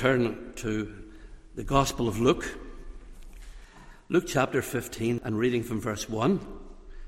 turn 0.00 0.50
to 0.56 0.90
the 1.56 1.62
Gospel 1.62 2.08
of 2.08 2.18
Luke, 2.18 2.56
Luke 4.08 4.24
chapter 4.26 4.62
15, 4.62 5.20
and 5.24 5.38
reading 5.38 5.62
from 5.62 5.78
verse 5.78 6.08
1 6.08 6.40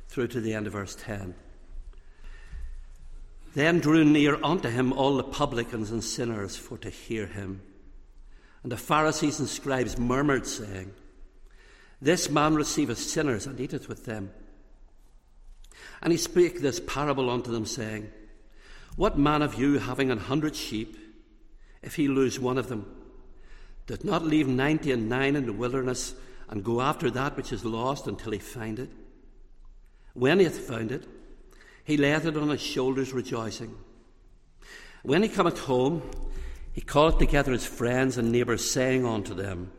through 0.09 0.29
to 0.29 0.43
the 0.43 0.53
end 0.53 0.67
of 0.67 0.75
verse 0.75 0.95
10. 1.01 1.35
Then 3.55 3.81
drew 3.81 4.05
near 4.05 4.39
unto 4.45 4.69
him 4.69 4.93
all 4.93 5.17
the 5.17 5.25
publicans 5.25 5.91
and 5.91 6.05
sinners 6.05 6.59
for 6.59 6.77
to 6.77 6.91
hear 6.91 7.27
him. 7.27 7.63
And 8.63 8.71
the 8.71 8.77
Pharisees 8.77 9.41
and 9.41 9.49
scribes 9.49 9.97
murmured, 9.97 10.47
saying, 10.47 10.93
This 12.03 12.29
man 12.29 12.55
receiveth 12.55 12.99
sinners 12.99 13.47
and 13.47 13.59
eateth 13.59 13.89
with 13.89 14.05
them. 14.05 14.33
And 16.03 16.13
he 16.13 16.19
spake 16.19 16.61
this 16.61 16.79
parable 16.79 17.31
unto 17.31 17.51
them, 17.51 17.65
saying, 17.65 18.13
What 18.97 19.17
man 19.17 19.41
of 19.41 19.55
you, 19.55 19.79
having 19.79 20.11
an 20.11 20.19
hundred 20.19 20.55
sheep, 20.55 20.99
if 21.83 21.97
he 21.97 22.09
lose 22.09 22.39
one 22.39 22.59
of 22.59 22.69
them, 22.69 22.87
doth 23.87 24.05
not 24.05 24.25
leave 24.25 24.47
ninety 24.47 24.93
and 24.93 25.09
nine 25.09 25.37
in 25.37 25.47
the 25.47 25.53
wilderness 25.53 26.15
and 26.49 26.65
go 26.65 26.81
after 26.81 27.11
that 27.11 27.37
which 27.37 27.53
is 27.53 27.65
lost 27.65 28.07
until 28.07 28.33
he 28.33 28.39
find 28.39 28.79
it? 28.79 28.91
When 30.15 30.39
he 30.39 30.45
hath 30.45 30.59
found 30.59 30.93
it, 30.93 31.07
he 31.85 31.97
layeth 31.97 32.27
it 32.27 32.37
on 32.37 32.51
his 32.51 32.61
shoulders, 32.61 33.13
rejoicing. 33.13 33.75
When 35.03 35.23
he 35.23 35.29
cometh 35.29 35.59
home, 35.59 36.03
he 36.73 36.81
calleth 36.81 37.19
together 37.19 37.53
his 37.53 37.67
friends 37.67 38.19
and 38.19 38.31
neighbours, 38.31 38.71
saying 38.71 39.05
unto 39.05 39.35
them, 39.35 39.73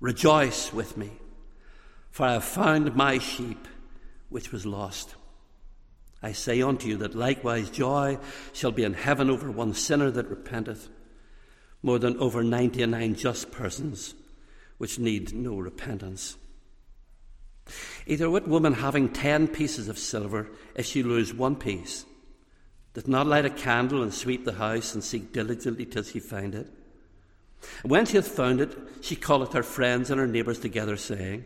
Rejoice 0.00 0.72
with 0.72 0.96
me, 0.96 1.10
for 2.10 2.26
I 2.26 2.32
have 2.34 2.44
found 2.44 2.96
my 2.96 3.18
sheep 3.18 3.68
which 4.28 4.52
was 4.52 4.66
lost. 4.66 5.14
I 6.22 6.32
say 6.32 6.62
unto 6.62 6.88
you 6.88 6.96
that 6.98 7.14
likewise 7.14 7.70
joy 7.70 8.18
shall 8.52 8.72
be 8.72 8.84
in 8.84 8.94
heaven 8.94 9.30
over 9.30 9.50
one 9.50 9.74
sinner 9.74 10.10
that 10.10 10.28
repenteth, 10.30 10.88
more 11.86 12.00
than 12.00 12.18
over 12.18 12.42
ninety 12.42 12.82
and 12.82 12.90
nine 12.90 13.14
just 13.14 13.52
persons 13.52 14.16
which 14.76 14.98
need 14.98 15.32
no 15.32 15.56
repentance. 15.56 16.36
Either 18.06 18.28
what 18.28 18.48
woman 18.48 18.72
having 18.72 19.08
ten 19.08 19.46
pieces 19.46 19.88
of 19.88 19.96
silver, 19.96 20.48
if 20.74 20.84
she 20.84 21.04
lose 21.04 21.32
one 21.32 21.54
piece, 21.54 22.04
doth 22.92 23.06
not 23.06 23.28
light 23.28 23.44
a 23.44 23.50
candle 23.50 24.02
and 24.02 24.12
sweep 24.12 24.44
the 24.44 24.54
house 24.54 24.94
and 24.94 25.04
seek 25.04 25.32
diligently 25.32 25.86
till 25.86 26.02
she 26.02 26.18
find 26.18 26.56
it? 26.56 26.66
And 27.82 27.90
when 27.92 28.04
she 28.04 28.16
hath 28.16 28.28
found 28.28 28.60
it, 28.60 28.76
she 29.00 29.14
calleth 29.14 29.52
her 29.52 29.62
friends 29.62 30.10
and 30.10 30.18
her 30.18 30.26
neighbours 30.26 30.58
together, 30.58 30.96
saying, 30.96 31.44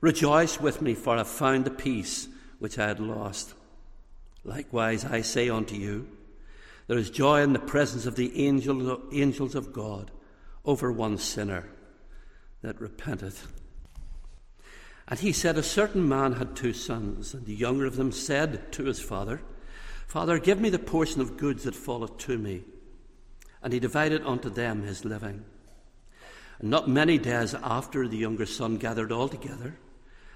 Rejoice 0.00 0.60
with 0.60 0.82
me, 0.82 0.94
for 0.94 1.14
I 1.14 1.18
have 1.18 1.28
found 1.28 1.64
the 1.64 1.70
piece 1.70 2.26
which 2.58 2.76
I 2.76 2.88
had 2.88 2.98
lost. 2.98 3.54
Likewise, 4.42 5.04
I 5.04 5.20
say 5.20 5.48
unto 5.48 5.76
you, 5.76 6.08
there 6.86 6.98
is 6.98 7.10
joy 7.10 7.42
in 7.42 7.52
the 7.52 7.58
presence 7.58 8.06
of 8.06 8.14
the 8.16 8.46
angels 8.46 9.54
of 9.54 9.72
God 9.72 10.10
over 10.64 10.92
one 10.92 11.18
sinner 11.18 11.68
that 12.62 12.80
repenteth. 12.80 13.46
And 15.08 15.18
he 15.18 15.32
said, 15.32 15.56
A 15.56 15.62
certain 15.62 16.08
man 16.08 16.34
had 16.34 16.56
two 16.56 16.72
sons, 16.72 17.34
and 17.34 17.46
the 17.46 17.54
younger 17.54 17.86
of 17.86 17.96
them 17.96 18.12
said 18.12 18.72
to 18.72 18.84
his 18.84 19.00
father, 19.00 19.40
Father, 20.06 20.38
give 20.38 20.60
me 20.60 20.70
the 20.70 20.78
portion 20.78 21.20
of 21.20 21.36
goods 21.36 21.64
that 21.64 21.74
falleth 21.74 22.16
to 22.18 22.38
me. 22.38 22.64
And 23.62 23.72
he 23.72 23.80
divided 23.80 24.22
unto 24.24 24.50
them 24.50 24.82
his 24.82 25.04
living. 25.04 25.44
And 26.58 26.70
not 26.70 26.88
many 26.88 27.18
days 27.18 27.54
after, 27.54 28.06
the 28.06 28.16
younger 28.16 28.46
son 28.46 28.78
gathered 28.78 29.12
all 29.12 29.28
together, 29.28 29.76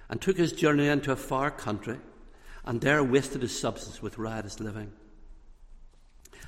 and 0.08 0.20
took 0.20 0.36
his 0.36 0.52
journey 0.52 0.88
into 0.88 1.12
a 1.12 1.16
far 1.16 1.50
country, 1.50 1.98
and 2.64 2.80
there 2.80 3.02
wasted 3.02 3.42
his 3.42 3.58
substance 3.58 4.02
with 4.02 4.18
riotous 4.18 4.60
living. 4.60 4.92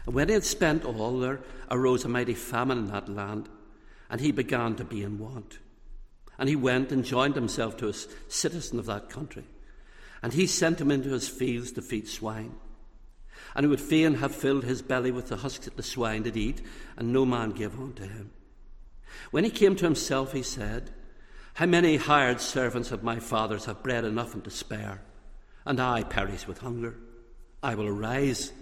And 0.06 0.14
when 0.14 0.28
he 0.28 0.34
had 0.34 0.45
spent 0.45 0.84
all, 0.84 1.19
there 1.19 1.41
arose 1.70 2.05
a 2.05 2.08
mighty 2.08 2.34
famine 2.34 2.78
in 2.78 2.86
that 2.89 3.08
land, 3.08 3.48
and 4.11 4.20
he 4.20 4.33
began 4.33 4.75
to 4.77 4.84
be 4.84 5.03
in 5.03 5.19
want. 5.19 5.58
And 6.39 6.48
he 6.48 6.56
went 6.56 6.91
and 6.91 7.05
joined 7.05 7.34
himself 7.34 7.77
to 7.78 7.89
a 7.89 7.95
citizen 8.28 8.79
of 8.79 8.86
that 8.86 9.08
country. 9.08 9.45
And 10.23 10.33
he 10.33 10.46
sent 10.46 10.80
him 10.80 10.90
into 10.90 11.11
his 11.11 11.29
fields 11.29 11.73
to 11.73 11.83
feed 11.83 12.08
swine. 12.08 12.55
And 13.55 13.64
he 13.64 13.68
would 13.68 13.80
fain 13.80 14.14
have 14.14 14.35
filled 14.35 14.64
his 14.64 14.83
belly 14.83 15.11
with 15.11 15.29
the 15.29 15.36
husks 15.36 15.67
that 15.67 15.77
the 15.77 15.83
swine 15.83 16.23
did 16.23 16.36
eat, 16.36 16.63
and 16.96 17.13
no 17.13 17.24
man 17.24 17.51
gave 17.51 17.79
unto 17.79 18.05
him. 18.05 18.30
When 19.30 19.45
he 19.45 19.51
came 19.51 19.77
to 19.77 19.84
himself, 19.84 20.33
he 20.33 20.42
said, 20.42 20.90
How 21.55 21.67
many 21.67 21.96
hired 21.96 22.40
servants 22.40 22.92
of 22.92 23.02
my 23.02 23.19
father's 23.19 23.67
have 23.67 23.83
bread 23.83 24.05
enough 24.05 24.34
and 24.34 24.42
to 24.45 24.51
spare, 24.51 25.02
and 25.64 25.80
I 25.80 26.02
perish 26.02 26.46
with 26.46 26.58
hunger? 26.58 26.96
I 27.63 27.74
will 27.74 27.86
arise 27.86 28.52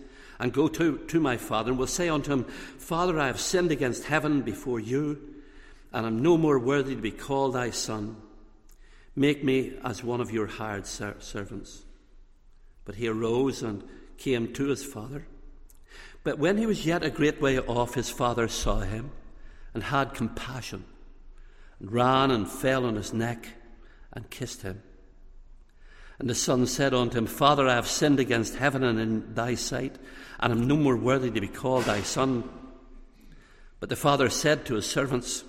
and 0.41 0.53
go 0.53 0.67
to, 0.69 0.99
to 0.99 1.21
my 1.21 1.37
father, 1.37 1.71
and 1.71 1.79
will 1.79 1.87
say 1.87 2.09
unto 2.09 2.33
him, 2.33 2.45
Father, 2.45 3.21
I 3.21 3.27
have 3.27 3.39
sinned 3.39 3.71
against 3.71 4.05
heaven 4.05 4.41
before 4.41 4.81
you 4.81 5.21
and 5.93 6.07
am 6.07 6.23
no 6.23 6.39
more 6.39 6.59
worthy 6.59 6.95
to 6.95 7.01
be 7.01 7.11
called 7.11 7.55
thy 7.55 7.71
son. 7.71 8.17
Make 9.15 9.45
me 9.45 9.75
as 9.85 10.03
one 10.03 10.21
of 10.21 10.31
your 10.31 10.47
hired 10.47 10.87
ser- 10.87 11.17
servants. 11.19 11.83
But 12.87 12.95
he 12.95 13.07
arose 13.07 13.63
and 13.63 13.85
came 14.17 14.53
to 14.55 14.69
his 14.69 14.83
father. 14.83 15.27
But 16.25 16.39
when 16.39 16.57
he 16.57 16.67
was 16.67 16.87
yet 16.87 17.05
a 17.05 17.11
great 17.11 17.41
way 17.41 17.59
off, 17.59 17.95
his 17.95 18.09
father 18.09 18.49
saw 18.49 18.81
him 18.81 19.11
and 19.75 19.83
had 19.83 20.15
compassion, 20.15 20.85
and 21.79 21.93
ran 21.93 22.31
and 22.31 22.51
fell 22.51 22.87
on 22.87 22.97
his 22.97 23.13
neck 23.13 23.47
and 24.13 24.31
kissed 24.31 24.63
him. 24.63 24.83
And 26.21 26.29
the 26.29 26.35
son 26.35 26.67
said 26.67 26.93
unto 26.93 27.17
him, 27.17 27.27
Father, 27.27 27.67
I 27.67 27.77
have 27.77 27.89
sinned 27.89 28.21
against 28.21 28.55
heaven 28.55 28.85
and 28.85 29.01
in 29.01 29.35
thy 29.35 29.55
sight, 29.55 29.97
and 30.41 30.53
am 30.53 30.67
no 30.67 30.77
more 30.77 30.97
worthy 30.97 31.31
to 31.31 31.41
be 31.41 31.49
called 31.49 31.85
thy 31.85 32.01
son. 32.01 32.49
But 33.79 33.89
the 33.89 33.97
father 33.97 34.29
said 34.31 34.65
to 34.67 34.75
his 34.75 34.87
servants, 34.87 35.45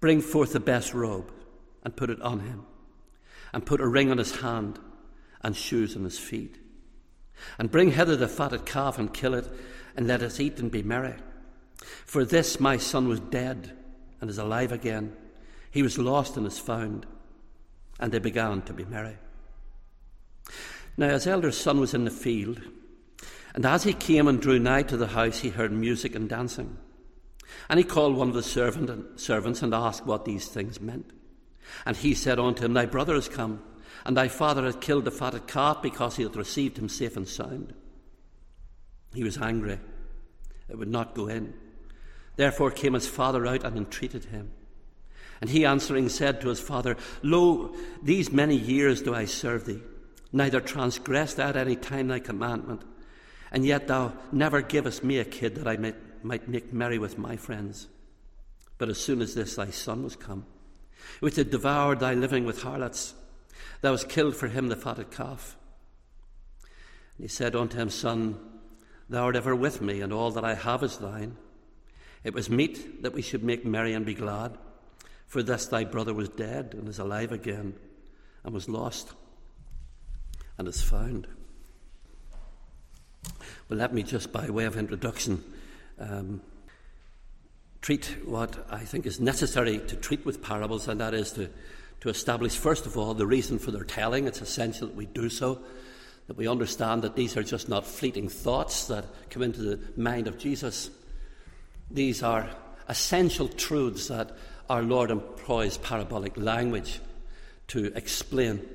Bring 0.00 0.20
forth 0.20 0.52
the 0.52 0.60
best 0.60 0.94
robe 0.94 1.30
and 1.84 1.96
put 1.96 2.10
it 2.10 2.20
on 2.22 2.40
him, 2.40 2.64
and 3.52 3.66
put 3.66 3.80
a 3.80 3.86
ring 3.86 4.10
on 4.10 4.18
his 4.18 4.36
hand 4.40 4.78
and 5.42 5.54
shoes 5.54 5.94
on 5.94 6.04
his 6.04 6.18
feet. 6.18 6.58
And 7.58 7.70
bring 7.70 7.92
hither 7.92 8.16
the 8.16 8.28
fatted 8.28 8.66
calf 8.66 8.98
and 8.98 9.12
kill 9.12 9.34
it, 9.34 9.46
and 9.96 10.06
let 10.06 10.22
us 10.22 10.40
eat 10.40 10.58
and 10.58 10.70
be 10.70 10.82
merry. 10.82 11.14
For 12.04 12.24
this 12.24 12.58
my 12.58 12.76
son 12.76 13.08
was 13.08 13.20
dead 13.20 13.76
and 14.20 14.30
is 14.30 14.38
alive 14.38 14.72
again. 14.72 15.16
He 15.70 15.82
was 15.82 15.98
lost 15.98 16.36
and 16.36 16.46
is 16.46 16.58
found. 16.58 17.06
And 18.00 18.12
they 18.12 18.18
began 18.18 18.62
to 18.62 18.72
be 18.72 18.84
merry. 18.84 19.16
Now 20.96 21.10
his 21.10 21.26
elder 21.26 21.52
son 21.52 21.80
was 21.80 21.94
in 21.94 22.04
the 22.04 22.10
field, 22.10 22.60
and 23.58 23.66
as 23.66 23.82
he 23.82 23.92
came 23.92 24.28
and 24.28 24.40
drew 24.40 24.60
nigh 24.60 24.84
to 24.84 24.96
the 24.96 25.08
house, 25.08 25.40
he 25.40 25.48
heard 25.48 25.72
music 25.72 26.14
and 26.14 26.28
dancing. 26.28 26.78
And 27.68 27.76
he 27.76 27.82
called 27.82 28.14
one 28.14 28.28
of 28.28 28.34
the 28.36 28.42
servant 28.44 28.88
and, 28.88 29.18
servants 29.18 29.62
and 29.62 29.74
asked 29.74 30.06
what 30.06 30.24
these 30.24 30.46
things 30.46 30.80
meant. 30.80 31.10
And 31.84 31.96
he 31.96 32.14
said 32.14 32.38
unto 32.38 32.64
him, 32.64 32.74
Thy 32.74 32.86
brother 32.86 33.16
is 33.16 33.28
come, 33.28 33.60
and 34.06 34.16
thy 34.16 34.28
father 34.28 34.62
hath 34.64 34.80
killed 34.80 35.06
the 35.06 35.10
fatted 35.10 35.48
calf 35.48 35.82
because 35.82 36.14
he 36.14 36.22
hath 36.22 36.36
received 36.36 36.78
him 36.78 36.88
safe 36.88 37.16
and 37.16 37.26
sound. 37.26 37.74
He 39.12 39.24
was 39.24 39.38
angry. 39.38 39.80
It 40.68 40.78
would 40.78 40.86
not 40.86 41.16
go 41.16 41.26
in. 41.26 41.52
Therefore 42.36 42.70
came 42.70 42.94
his 42.94 43.08
father 43.08 43.44
out 43.44 43.64
and 43.64 43.76
entreated 43.76 44.26
him. 44.26 44.52
And 45.40 45.50
he 45.50 45.64
answering 45.64 46.10
said 46.10 46.40
to 46.42 46.48
his 46.48 46.60
father, 46.60 46.96
Lo, 47.24 47.74
these 48.04 48.30
many 48.30 48.54
years 48.54 49.02
do 49.02 49.16
I 49.16 49.24
serve 49.24 49.66
thee, 49.66 49.82
neither 50.32 50.60
transgressed 50.60 51.40
at 51.40 51.56
any 51.56 51.74
time 51.74 52.06
thy 52.06 52.20
commandment, 52.20 52.84
and 53.50 53.64
yet 53.64 53.88
thou 53.88 54.12
never 54.32 54.62
givest 54.62 55.02
me 55.02 55.18
a 55.18 55.24
kid 55.24 55.56
that 55.56 55.66
I 55.68 55.76
might 55.76 55.96
might 56.22 56.48
make 56.48 56.72
merry 56.72 56.98
with 56.98 57.18
my 57.18 57.36
friends. 57.36 57.88
But 58.76 58.88
as 58.88 58.98
soon 58.98 59.20
as 59.20 59.34
this 59.34 59.56
thy 59.56 59.70
son 59.70 60.04
was 60.04 60.16
come, 60.16 60.46
which 61.20 61.36
had 61.36 61.50
devoured 61.50 62.00
thy 62.00 62.14
living 62.14 62.44
with 62.44 62.62
harlots, 62.62 63.14
thou 63.80 63.92
hast 63.92 64.08
killed 64.08 64.36
for 64.36 64.48
him 64.48 64.68
the 64.68 64.76
fatted 64.76 65.10
calf. 65.10 65.56
And 67.16 67.24
he 67.24 67.28
said 67.28 67.56
unto 67.56 67.76
him, 67.76 67.90
Son, 67.90 68.38
thou 69.08 69.24
art 69.24 69.36
ever 69.36 69.54
with 69.54 69.80
me, 69.80 70.00
and 70.00 70.12
all 70.12 70.30
that 70.32 70.44
I 70.44 70.54
have 70.54 70.82
is 70.82 70.98
thine. 70.98 71.36
It 72.24 72.34
was 72.34 72.50
meet 72.50 73.02
that 73.02 73.14
we 73.14 73.22
should 73.22 73.42
make 73.42 73.64
merry 73.64 73.94
and 73.94 74.06
be 74.06 74.14
glad, 74.14 74.56
for 75.26 75.42
this 75.42 75.66
thy 75.66 75.84
brother 75.84 76.14
was 76.14 76.28
dead 76.28 76.74
and 76.76 76.88
is 76.88 76.98
alive 76.98 77.32
again, 77.32 77.74
and 78.44 78.54
was 78.54 78.68
lost 78.68 79.12
and 80.56 80.68
is 80.68 80.82
found. 80.82 81.26
Well, 83.68 83.78
let 83.78 83.92
me 83.92 84.02
just, 84.02 84.32
by 84.32 84.48
way 84.48 84.64
of 84.64 84.78
introduction, 84.78 85.44
um, 85.98 86.40
treat 87.82 88.16
what 88.24 88.66
I 88.70 88.78
think 88.78 89.04
is 89.04 89.20
necessary 89.20 89.78
to 89.78 89.96
treat 89.96 90.24
with 90.24 90.42
parables, 90.42 90.88
and 90.88 91.00
that 91.02 91.12
is 91.12 91.32
to, 91.32 91.50
to 92.00 92.08
establish, 92.08 92.56
first 92.56 92.86
of 92.86 92.96
all, 92.96 93.12
the 93.12 93.26
reason 93.26 93.58
for 93.58 93.70
their 93.70 93.84
telling. 93.84 94.26
It's 94.26 94.40
essential 94.40 94.86
that 94.86 94.96
we 94.96 95.04
do 95.04 95.28
so, 95.28 95.60
that 96.28 96.36
we 96.38 96.48
understand 96.48 97.02
that 97.02 97.14
these 97.14 97.36
are 97.36 97.42
just 97.42 97.68
not 97.68 97.86
fleeting 97.86 98.30
thoughts 98.30 98.86
that 98.86 99.04
come 99.28 99.42
into 99.42 99.60
the 99.60 99.78
mind 100.00 100.28
of 100.28 100.38
Jesus. 100.38 100.88
These 101.90 102.22
are 102.22 102.48
essential 102.88 103.48
truths 103.48 104.08
that 104.08 104.34
our 104.70 104.82
Lord 104.82 105.10
employs 105.10 105.76
parabolic 105.76 106.38
language 106.38 107.00
to 107.68 107.92
explain. 107.94 108.66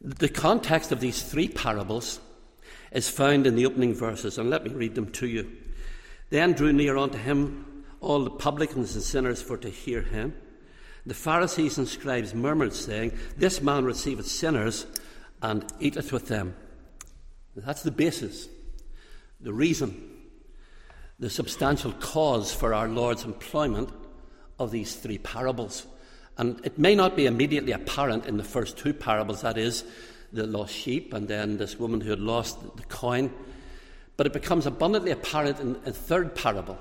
The 0.00 0.28
context 0.28 0.92
of 0.92 1.00
these 1.00 1.22
three 1.22 1.48
parables 1.48 2.20
is 2.92 3.08
found 3.08 3.46
in 3.46 3.54
the 3.54 3.66
opening 3.66 3.94
verses, 3.94 4.38
and 4.38 4.50
let 4.50 4.64
me 4.64 4.70
read 4.70 4.94
them 4.94 5.10
to 5.12 5.26
you. 5.26 5.50
Then 6.30 6.52
drew 6.52 6.72
near 6.72 6.96
unto 6.96 7.18
him 7.18 7.84
all 8.00 8.24
the 8.24 8.30
publicans 8.30 8.94
and 8.94 9.02
sinners 9.02 9.42
for 9.42 9.56
to 9.58 9.68
hear 9.68 10.02
him. 10.02 10.34
The 11.06 11.14
Pharisees 11.14 11.78
and 11.78 11.88
scribes 11.88 12.34
murmured, 12.34 12.74
saying, 12.74 13.18
This 13.36 13.60
man 13.62 13.84
receiveth 13.84 14.26
sinners 14.26 14.86
and 15.42 15.64
eateth 15.80 16.12
with 16.12 16.28
them. 16.28 16.54
That's 17.56 17.82
the 17.82 17.90
basis, 17.90 18.48
the 19.40 19.52
reason, 19.52 20.08
the 21.18 21.30
substantial 21.30 21.92
cause 21.92 22.54
for 22.54 22.72
our 22.72 22.88
Lord's 22.88 23.24
employment 23.24 23.90
of 24.58 24.70
these 24.70 24.94
three 24.94 25.18
parables. 25.18 25.86
And 26.38 26.64
it 26.64 26.78
may 26.78 26.94
not 26.94 27.16
be 27.16 27.26
immediately 27.26 27.72
apparent 27.72 28.26
in 28.26 28.36
the 28.36 28.44
first 28.44 28.78
two 28.78 28.94
parables, 28.94 29.42
that 29.42 29.58
is, 29.58 29.84
the 30.32 30.46
lost 30.46 30.74
sheep 30.74 31.12
and 31.12 31.28
then 31.28 31.56
this 31.56 31.78
woman 31.78 32.00
who 32.00 32.10
had 32.10 32.20
lost 32.20 32.58
the 32.76 32.82
coin, 32.84 33.32
but 34.16 34.26
it 34.26 34.32
becomes 34.32 34.66
abundantly 34.66 35.10
apparent 35.10 35.60
in 35.60 35.72
the 35.82 35.92
third 35.92 36.34
parable 36.34 36.78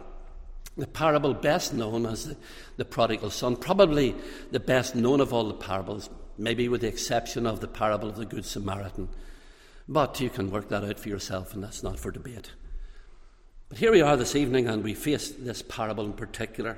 the 0.80 0.88
parable 0.88 1.34
best 1.34 1.74
known 1.74 2.06
as 2.06 2.26
the, 2.26 2.38
the, 2.78 2.86
prodigal 2.86 3.30
son, 3.30 3.56
probably 3.56 4.16
the 4.52 4.60
best 4.60 4.96
known 4.96 5.20
of 5.20 5.34
all 5.34 5.48
the 5.48 5.54
parables, 5.54 6.10
maybe 6.38 6.70
with 6.70 6.82
the 6.82 6.88
exception 6.88 7.46
of 7.46 7.60
the 7.60 7.68
parable 7.68 8.10
of 8.10 8.16
the 8.16 8.26
Good 8.26 8.46
Samaritan. 8.46 9.10
But 9.88 10.20
you 10.20 10.30
can 10.30 10.52
work 10.52 10.70
that 10.70 10.84
out 10.84 11.00
for 11.00 11.10
yourself, 11.10 11.54
and 11.54 11.64
that's 11.64 11.84
not 11.84 12.00
for 12.00 12.12
debate. 12.12 12.52
But 13.68 13.78
here 13.78 13.92
we 13.92 14.02
are 14.02 14.16
this 14.16 14.36
evening, 14.36 14.68
and 14.68 14.84
we 14.84 14.94
face 14.94 15.32
this 15.32 15.62
parable 15.62 16.06
in 16.06 16.14
particular. 16.14 16.78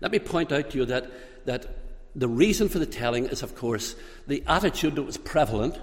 Let 0.00 0.12
me 0.12 0.18
point 0.18 0.52
out 0.52 0.70
to 0.70 0.78
you 0.78 0.84
that, 0.86 1.46
that 1.46 1.66
the 2.14 2.28
reason 2.28 2.68
for 2.68 2.78
the 2.78 2.86
telling 2.86 3.26
is, 3.26 3.42
of 3.42 3.54
course, 3.54 3.94
the 4.26 4.42
attitude 4.46 4.96
that 4.96 5.02
was 5.02 5.16
prevalent 5.16 5.78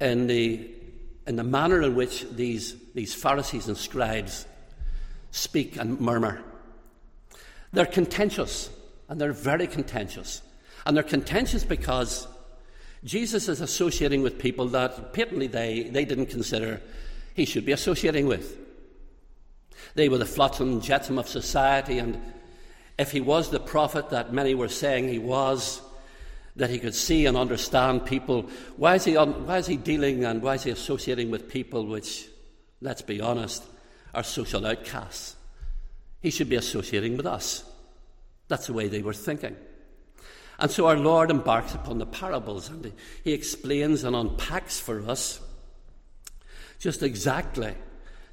in 0.00 0.26
the, 0.26 0.70
in 1.26 1.36
the 1.36 1.44
manner 1.44 1.82
in 1.82 1.94
which 1.94 2.26
these, 2.30 2.76
these 2.94 3.14
Pharisees 3.14 3.68
and 3.68 3.76
scribes 3.76 4.46
speak 5.30 5.76
and 5.76 6.00
murmur. 6.00 6.40
They're 7.72 7.86
contentious, 7.86 8.70
and 9.08 9.20
they're 9.20 9.32
very 9.32 9.66
contentious. 9.66 10.42
And 10.84 10.96
they're 10.96 11.04
contentious 11.04 11.64
because 11.64 12.28
Jesus 13.04 13.48
is 13.48 13.60
associating 13.60 14.22
with 14.22 14.38
people 14.38 14.68
that 14.68 15.12
patently 15.12 15.46
they, 15.46 15.84
they 15.84 16.04
didn't 16.04 16.26
consider 16.26 16.80
he 17.34 17.44
should 17.44 17.66
be 17.66 17.72
associating 17.72 18.26
with. 18.26 18.56
They 19.94 20.08
were 20.08 20.18
the 20.18 20.26
flotsam 20.26 20.72
and 20.72 20.82
jetsam 20.82 21.18
of 21.18 21.28
society, 21.28 21.98
and 21.98 22.20
if 22.98 23.12
he 23.12 23.20
was 23.20 23.50
the 23.50 23.60
prophet 23.60 24.10
that 24.10 24.32
many 24.32 24.54
were 24.54 24.68
saying 24.68 25.08
he 25.08 25.18
was, 25.18 25.80
that 26.56 26.70
he 26.70 26.78
could 26.78 26.94
see 26.94 27.26
and 27.26 27.36
understand 27.36 28.06
people, 28.06 28.48
why 28.76 28.94
is 28.94 29.04
he, 29.04 29.14
why 29.14 29.58
is 29.58 29.66
he 29.66 29.76
dealing 29.76 30.24
and 30.24 30.42
why 30.42 30.54
is 30.54 30.64
he 30.64 30.70
associating 30.70 31.30
with 31.30 31.50
people 31.50 31.86
which, 31.86 32.26
let's 32.80 33.02
be 33.02 33.20
honest, 33.20 33.62
are 34.14 34.22
social 34.22 34.66
outcasts. 34.66 35.36
He 36.22 36.30
should 36.30 36.48
be 36.48 36.56
associating 36.56 37.16
with 37.16 37.26
us. 37.26 37.64
That's 38.48 38.66
the 38.66 38.72
way 38.72 38.88
they 38.88 39.02
were 39.02 39.12
thinking. 39.12 39.56
And 40.58 40.70
so 40.70 40.86
our 40.86 40.96
Lord 40.96 41.30
embarks 41.30 41.74
upon 41.74 41.98
the 41.98 42.06
parables 42.06 42.70
and 42.70 42.90
he 43.22 43.32
explains 43.32 44.04
and 44.04 44.16
unpacks 44.16 44.80
for 44.80 45.06
us 45.06 45.40
just 46.78 47.02
exactly 47.02 47.74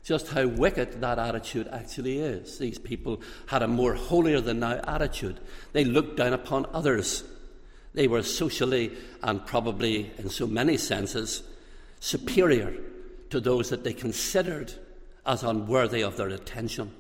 just 0.04 0.28
how 0.30 0.46
wicked 0.48 1.00
that 1.02 1.18
attitude 1.18 1.68
actually 1.72 2.20
is. 2.20 2.58
These 2.58 2.80
people 2.80 3.22
had 3.48 3.64
a 3.64 3.68
more 3.68 3.94
holier 3.94 4.42
than 4.42 4.60
thou 4.60 4.82
attitude. 4.86 5.40
They 5.72 5.86
looked 5.86 6.18
down 6.18 6.34
upon 6.34 6.66
others. 6.74 7.24
They 7.94 8.08
were 8.08 8.24
socially 8.24 8.92
and 9.22 9.46
probably 9.46 10.12
in 10.18 10.30
so 10.30 10.46
many 10.46 10.78
senses 10.78 11.44
superior 12.00 12.76
to 13.30 13.40
those 13.40 13.70
that 13.70 13.84
they 13.84 13.94
considered 13.94 14.74
as 15.26 15.44
unworthy 15.44 16.04
of 16.04 16.18
their 16.18 16.28
attention. 16.28 16.92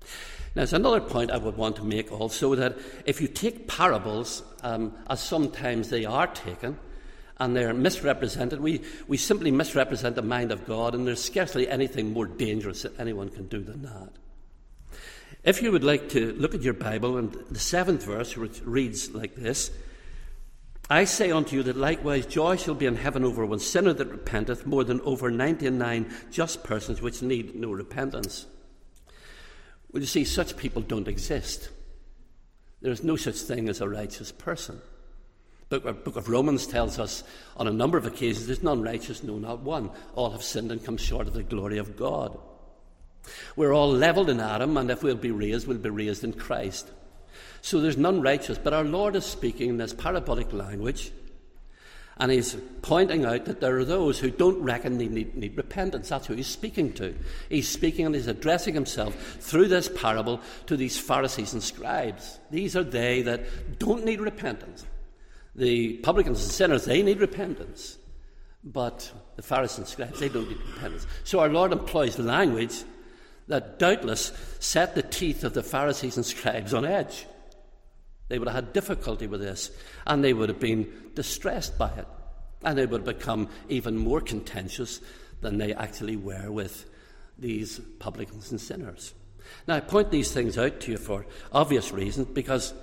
Now, 0.00 0.62
there's 0.62 0.72
another 0.72 1.02
point 1.02 1.30
I 1.30 1.36
would 1.36 1.58
want 1.58 1.76
to 1.76 1.84
make 1.84 2.10
also 2.10 2.54
that 2.54 2.78
if 3.04 3.20
you 3.20 3.28
take 3.28 3.68
parables, 3.68 4.42
um, 4.62 4.94
as 5.10 5.20
sometimes 5.20 5.90
they 5.90 6.06
are 6.06 6.26
taken, 6.28 6.78
and 7.38 7.54
they're 7.54 7.74
misrepresented, 7.74 8.60
we, 8.60 8.82
we 9.08 9.16
simply 9.16 9.50
misrepresent 9.50 10.16
the 10.16 10.22
mind 10.22 10.52
of 10.52 10.66
God, 10.66 10.94
and 10.94 11.06
there's 11.06 11.22
scarcely 11.22 11.68
anything 11.68 12.12
more 12.12 12.26
dangerous 12.26 12.82
that 12.82 12.98
anyone 12.98 13.28
can 13.28 13.46
do 13.46 13.60
than 13.60 13.82
that. 13.82 14.10
If 15.44 15.62
you 15.62 15.70
would 15.70 15.84
like 15.84 16.08
to 16.10 16.32
look 16.32 16.54
at 16.54 16.62
your 16.62 16.74
Bible, 16.74 17.18
and 17.18 17.32
the 17.50 17.58
seventh 17.58 18.04
verse 18.04 18.36
reads 18.36 19.10
like 19.10 19.34
this 19.34 19.70
I 20.88 21.04
say 21.04 21.32
unto 21.32 21.56
you 21.56 21.62
that 21.64 21.76
likewise 21.76 22.26
joy 22.26 22.56
shall 22.56 22.74
be 22.74 22.86
in 22.86 22.96
heaven 22.96 23.24
over 23.24 23.44
one 23.44 23.58
sinner 23.58 23.92
that 23.92 24.10
repenteth 24.10 24.66
more 24.66 24.84
than 24.84 25.00
over 25.00 25.30
ninety 25.30 25.66
and 25.66 25.78
nine 25.78 26.12
just 26.30 26.62
persons 26.62 27.02
which 27.02 27.22
need 27.22 27.56
no 27.56 27.72
repentance. 27.72 28.46
Well, 29.90 30.00
you 30.00 30.06
see, 30.06 30.24
such 30.24 30.56
people 30.56 30.82
don't 30.82 31.08
exist. 31.08 31.70
There 32.82 32.92
is 32.92 33.02
no 33.02 33.16
such 33.16 33.36
thing 33.36 33.68
as 33.68 33.80
a 33.80 33.88
righteous 33.88 34.30
person. 34.30 34.80
The 35.68 35.80
book 35.80 36.16
of 36.16 36.28
Romans 36.28 36.66
tells 36.66 36.98
us 36.98 37.24
on 37.56 37.66
a 37.66 37.72
number 37.72 37.98
of 37.98 38.06
occasions 38.06 38.46
there's 38.46 38.62
none 38.62 38.82
righteous, 38.82 39.24
no, 39.24 39.38
not 39.38 39.60
one. 39.60 39.90
All 40.14 40.30
have 40.30 40.42
sinned 40.42 40.70
and 40.70 40.84
come 40.84 40.96
short 40.96 41.26
of 41.26 41.34
the 41.34 41.42
glory 41.42 41.78
of 41.78 41.96
God. 41.96 42.38
We're 43.56 43.72
all 43.72 43.90
levelled 43.90 44.30
in 44.30 44.38
Adam, 44.38 44.76
and 44.76 44.90
if 44.90 45.02
we'll 45.02 45.16
be 45.16 45.32
raised, 45.32 45.66
we'll 45.66 45.78
be 45.78 45.90
raised 45.90 46.22
in 46.22 46.34
Christ. 46.34 46.90
So 47.62 47.80
there's 47.80 47.96
none 47.96 48.22
righteous. 48.22 48.58
But 48.58 48.74
our 48.74 48.84
Lord 48.84 49.16
is 49.16 49.26
speaking 49.26 49.70
in 49.70 49.76
this 49.76 49.92
parabolic 49.92 50.52
language, 50.52 51.10
and 52.18 52.30
he's 52.30 52.56
pointing 52.82 53.24
out 53.24 53.46
that 53.46 53.60
there 53.60 53.76
are 53.76 53.84
those 53.84 54.20
who 54.20 54.30
don't 54.30 54.62
reckon 54.62 54.98
they 54.98 55.08
need, 55.08 55.34
need 55.34 55.56
repentance. 55.56 56.08
That's 56.08 56.28
who 56.28 56.34
he's 56.34 56.46
speaking 56.46 56.92
to. 56.94 57.14
He's 57.50 57.68
speaking 57.68 58.06
and 58.06 58.14
he's 58.14 58.28
addressing 58.28 58.74
himself 58.74 59.14
through 59.40 59.68
this 59.68 59.88
parable 59.88 60.40
to 60.66 60.76
these 60.76 60.98
Pharisees 60.98 61.52
and 61.52 61.62
scribes. 61.62 62.38
These 62.50 62.76
are 62.76 62.84
they 62.84 63.22
that 63.22 63.78
don't 63.78 64.04
need 64.04 64.20
repentance. 64.20 64.86
The 65.56 65.94
publicans 65.98 66.42
and 66.42 66.52
sinners, 66.52 66.84
they 66.84 67.02
need 67.02 67.18
repentance. 67.18 67.98
But 68.62 69.10
the 69.36 69.42
Pharisees 69.42 69.78
and 69.78 69.86
scribes, 69.86 70.20
they 70.20 70.28
don't 70.28 70.48
need 70.48 70.58
repentance. 70.58 71.06
So 71.24 71.40
our 71.40 71.48
Lord 71.48 71.72
employs 71.72 72.18
language 72.18 72.84
that 73.48 73.78
doubtless 73.78 74.32
set 74.58 74.94
the 74.94 75.02
teeth 75.02 75.44
of 75.44 75.54
the 75.54 75.62
Pharisees 75.62 76.16
and 76.16 76.26
scribes 76.26 76.74
on 76.74 76.84
edge. 76.84 77.26
They 78.28 78.38
would 78.38 78.48
have 78.48 78.56
had 78.56 78.72
difficulty 78.72 79.28
with 79.28 79.40
this, 79.40 79.70
and 80.06 80.22
they 80.22 80.32
would 80.32 80.48
have 80.48 80.60
been 80.60 80.92
distressed 81.14 81.78
by 81.78 81.90
it, 81.90 82.06
and 82.62 82.76
they 82.76 82.84
would 82.84 83.06
have 83.06 83.18
become 83.18 83.48
even 83.68 83.96
more 83.96 84.20
contentious 84.20 85.00
than 85.40 85.58
they 85.58 85.72
actually 85.74 86.16
were 86.16 86.50
with 86.50 86.90
these 87.38 87.78
publicans 88.00 88.50
and 88.50 88.60
sinners. 88.60 89.14
Now, 89.68 89.76
I 89.76 89.80
point 89.80 90.10
these 90.10 90.32
things 90.32 90.58
out 90.58 90.80
to 90.80 90.90
you 90.90 90.98
for 90.98 91.24
obvious 91.52 91.92
reasons, 91.92 92.28
because 92.28 92.74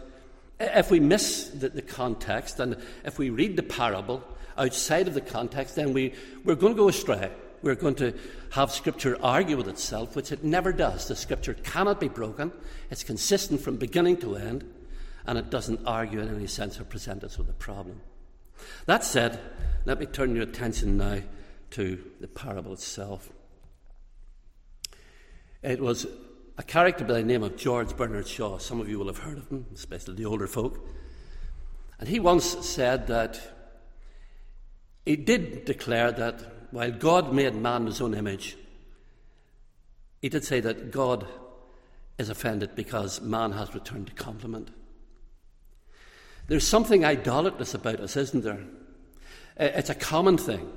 if 0.59 0.91
we 0.91 0.99
miss 0.99 1.49
the, 1.49 1.69
the 1.69 1.81
context 1.81 2.59
and 2.59 2.77
if 3.03 3.17
we 3.17 3.29
read 3.29 3.55
the 3.55 3.63
parable 3.63 4.23
outside 4.57 5.07
of 5.07 5.13
the 5.13 5.21
context, 5.21 5.75
then 5.75 5.93
we, 5.93 6.13
we're 6.43 6.55
going 6.55 6.73
to 6.73 6.77
go 6.77 6.89
astray. 6.89 7.31
We're 7.61 7.75
going 7.75 7.95
to 7.95 8.13
have 8.51 8.71
Scripture 8.71 9.17
argue 9.21 9.57
with 9.57 9.67
itself, 9.67 10.15
which 10.15 10.31
it 10.31 10.43
never 10.43 10.73
does. 10.73 11.07
The 11.07 11.15
Scripture 11.15 11.53
cannot 11.53 11.99
be 11.99 12.09
broken, 12.09 12.51
it's 12.91 13.03
consistent 13.03 13.61
from 13.61 13.77
beginning 13.77 14.17
to 14.17 14.35
end 14.35 14.65
and 15.25 15.37
it 15.37 15.49
doesn't 15.49 15.79
argue 15.85 16.19
in 16.19 16.33
any 16.33 16.47
sense 16.47 16.79
or 16.79 16.83
present 16.83 17.23
us 17.23 17.37
with 17.37 17.49
a 17.49 17.53
problem. 17.53 18.01
That 18.85 19.03
said, 19.03 19.39
let 19.85 19.99
me 19.99 20.05
turn 20.05 20.35
your 20.35 20.43
attention 20.43 20.97
now 20.97 21.19
to 21.71 22.03
the 22.19 22.27
parable 22.27 22.73
itself. 22.73 23.29
It 25.61 25.79
was 25.79 26.05
a 26.57 26.63
character 26.63 27.03
by 27.03 27.13
the 27.13 27.23
name 27.23 27.43
of 27.43 27.57
George 27.57 27.95
Bernard 27.95 28.27
Shaw. 28.27 28.57
Some 28.59 28.79
of 28.79 28.87
you 28.87 28.99
will 28.99 29.07
have 29.07 29.19
heard 29.19 29.37
of 29.37 29.49
him, 29.49 29.65
especially 29.73 30.15
the 30.15 30.25
older 30.25 30.47
folk. 30.47 30.87
And 31.99 32.07
he 32.07 32.19
once 32.19 32.45
said 32.65 33.07
that 33.07 33.39
he 35.05 35.15
did 35.15 35.65
declare 35.65 36.11
that 36.11 36.69
while 36.71 36.91
God 36.91 37.33
made 37.33 37.55
man 37.55 37.81
in 37.81 37.87
his 37.87 38.01
own 38.01 38.13
image, 38.13 38.57
he 40.21 40.29
did 40.29 40.43
say 40.43 40.59
that 40.59 40.91
God 40.91 41.27
is 42.17 42.29
offended 42.29 42.75
because 42.75 43.19
man 43.21 43.51
has 43.53 43.73
returned 43.73 44.07
the 44.07 44.11
compliment. 44.11 44.69
There's 46.47 46.67
something 46.67 47.03
idolatrous 47.03 47.73
about 47.73 47.99
us, 47.99 48.15
isn't 48.15 48.43
there? 48.43 48.63
It's 49.57 49.89
a 49.89 49.95
common 49.95 50.37
thing. 50.37 50.71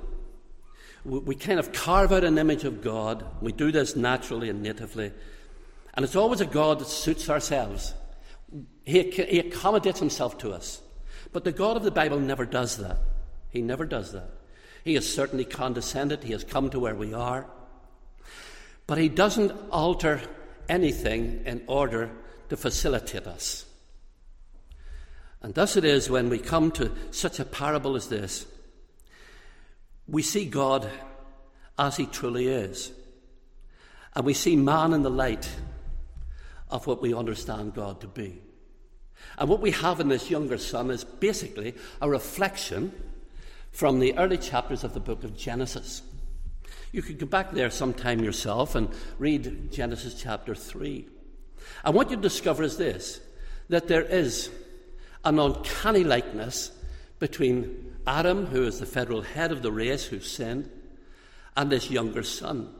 We 1.03 1.35
kind 1.35 1.59
of 1.59 1.71
carve 1.71 2.11
out 2.11 2.23
an 2.23 2.37
image 2.37 2.63
of 2.63 2.81
God. 2.81 3.25
We 3.41 3.51
do 3.51 3.71
this 3.71 3.95
naturally 3.95 4.49
and 4.49 4.61
natively. 4.61 5.13
And 5.97 6.05
it's 6.05 6.15
always 6.15 6.39
a 6.39 6.45
God 6.45 6.79
that 6.79 6.87
suits 6.87 7.29
ourselves. 7.29 7.95
He, 8.85 9.11
he 9.11 9.39
accommodates 9.39 9.99
himself 9.99 10.37
to 10.37 10.53
us. 10.53 10.79
But 11.33 11.43
the 11.43 11.51
God 11.51 11.75
of 11.75 11.83
the 11.83 11.91
Bible 11.91 12.19
never 12.19 12.45
does 12.45 12.77
that. 12.77 12.99
He 13.49 13.61
never 13.61 13.83
does 13.83 14.13
that. 14.13 14.29
He 14.83 14.93
has 14.93 15.11
certainly 15.11 15.43
condescended, 15.43 16.23
he 16.23 16.31
has 16.31 16.45
come 16.45 16.69
to 16.69 16.79
where 16.79 16.95
we 16.95 17.13
are. 17.13 17.47
But 18.85 18.99
he 18.99 19.09
doesn't 19.09 19.51
alter 19.71 20.21
anything 20.69 21.41
in 21.45 21.63
order 21.67 22.11
to 22.49 22.55
facilitate 22.55 23.27
us. 23.27 23.65
And 25.41 25.53
thus 25.53 25.77
it 25.77 25.83
is 25.83 26.09
when 26.09 26.29
we 26.29 26.39
come 26.39 26.71
to 26.71 26.91
such 27.11 27.39
a 27.39 27.45
parable 27.45 27.95
as 27.95 28.07
this, 28.07 28.45
we 30.07 30.21
see 30.21 30.45
God 30.45 30.89
as 31.77 31.97
He 31.97 32.05
truly 32.05 32.47
is. 32.47 32.91
And 34.15 34.25
we 34.25 34.33
see 34.33 34.55
man 34.55 34.93
in 34.93 35.03
the 35.03 35.09
light 35.09 35.49
of 36.69 36.87
what 36.87 37.01
we 37.01 37.13
understand 37.13 37.73
God 37.73 38.01
to 38.01 38.07
be. 38.07 38.41
And 39.37 39.49
what 39.49 39.61
we 39.61 39.71
have 39.71 39.99
in 39.99 40.09
this 40.09 40.29
younger 40.29 40.57
son 40.57 40.91
is 40.91 41.03
basically 41.03 41.75
a 42.01 42.09
reflection 42.09 42.91
from 43.71 43.99
the 43.99 44.17
early 44.17 44.37
chapters 44.37 44.83
of 44.83 44.93
the 44.93 44.99
book 44.99 45.23
of 45.23 45.37
Genesis. 45.37 46.01
You 46.91 47.01
could 47.01 47.19
go 47.19 47.25
back 47.25 47.51
there 47.51 47.69
sometime 47.69 48.23
yourself 48.23 48.75
and 48.75 48.89
read 49.19 49.71
Genesis 49.71 50.19
chapter 50.19 50.55
3. 50.55 51.07
And 51.83 51.95
what 51.95 52.09
you 52.09 52.17
discover 52.17 52.63
is 52.63 52.77
this 52.77 53.21
that 53.69 53.87
there 53.89 54.03
is 54.03 54.49
an 55.25 55.39
uncanny 55.39 56.05
likeness 56.05 56.71
between 57.19 57.95
Adam, 58.05 58.45
who 58.45 58.63
is 58.63 58.79
the 58.79 58.85
federal 58.85 59.21
head 59.21 59.51
of 59.51 59.61
the 59.61 59.71
race 59.71 60.05
who 60.05 60.21
sinned, 60.21 60.69
and 61.57 61.69
this 61.69 61.91
younger 61.91 62.23
son. 62.23 62.73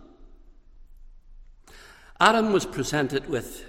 Adam 2.19 2.53
was 2.53 2.65
presented 2.65 3.27
with 3.27 3.65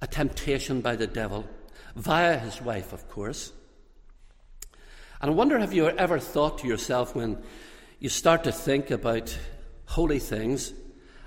a 0.00 0.06
temptation 0.06 0.80
by 0.80 0.96
the 0.96 1.06
devil 1.06 1.46
via 1.94 2.38
his 2.38 2.60
wife, 2.60 2.92
of 2.92 3.08
course. 3.08 3.52
And 5.20 5.30
I 5.30 5.34
wonder 5.34 5.58
have 5.58 5.72
you 5.72 5.88
ever 5.88 6.18
thought 6.18 6.58
to 6.58 6.68
yourself 6.68 7.14
when 7.14 7.42
you 7.98 8.08
start 8.08 8.44
to 8.44 8.52
think 8.52 8.90
about 8.90 9.36
holy 9.86 10.18
things, 10.18 10.72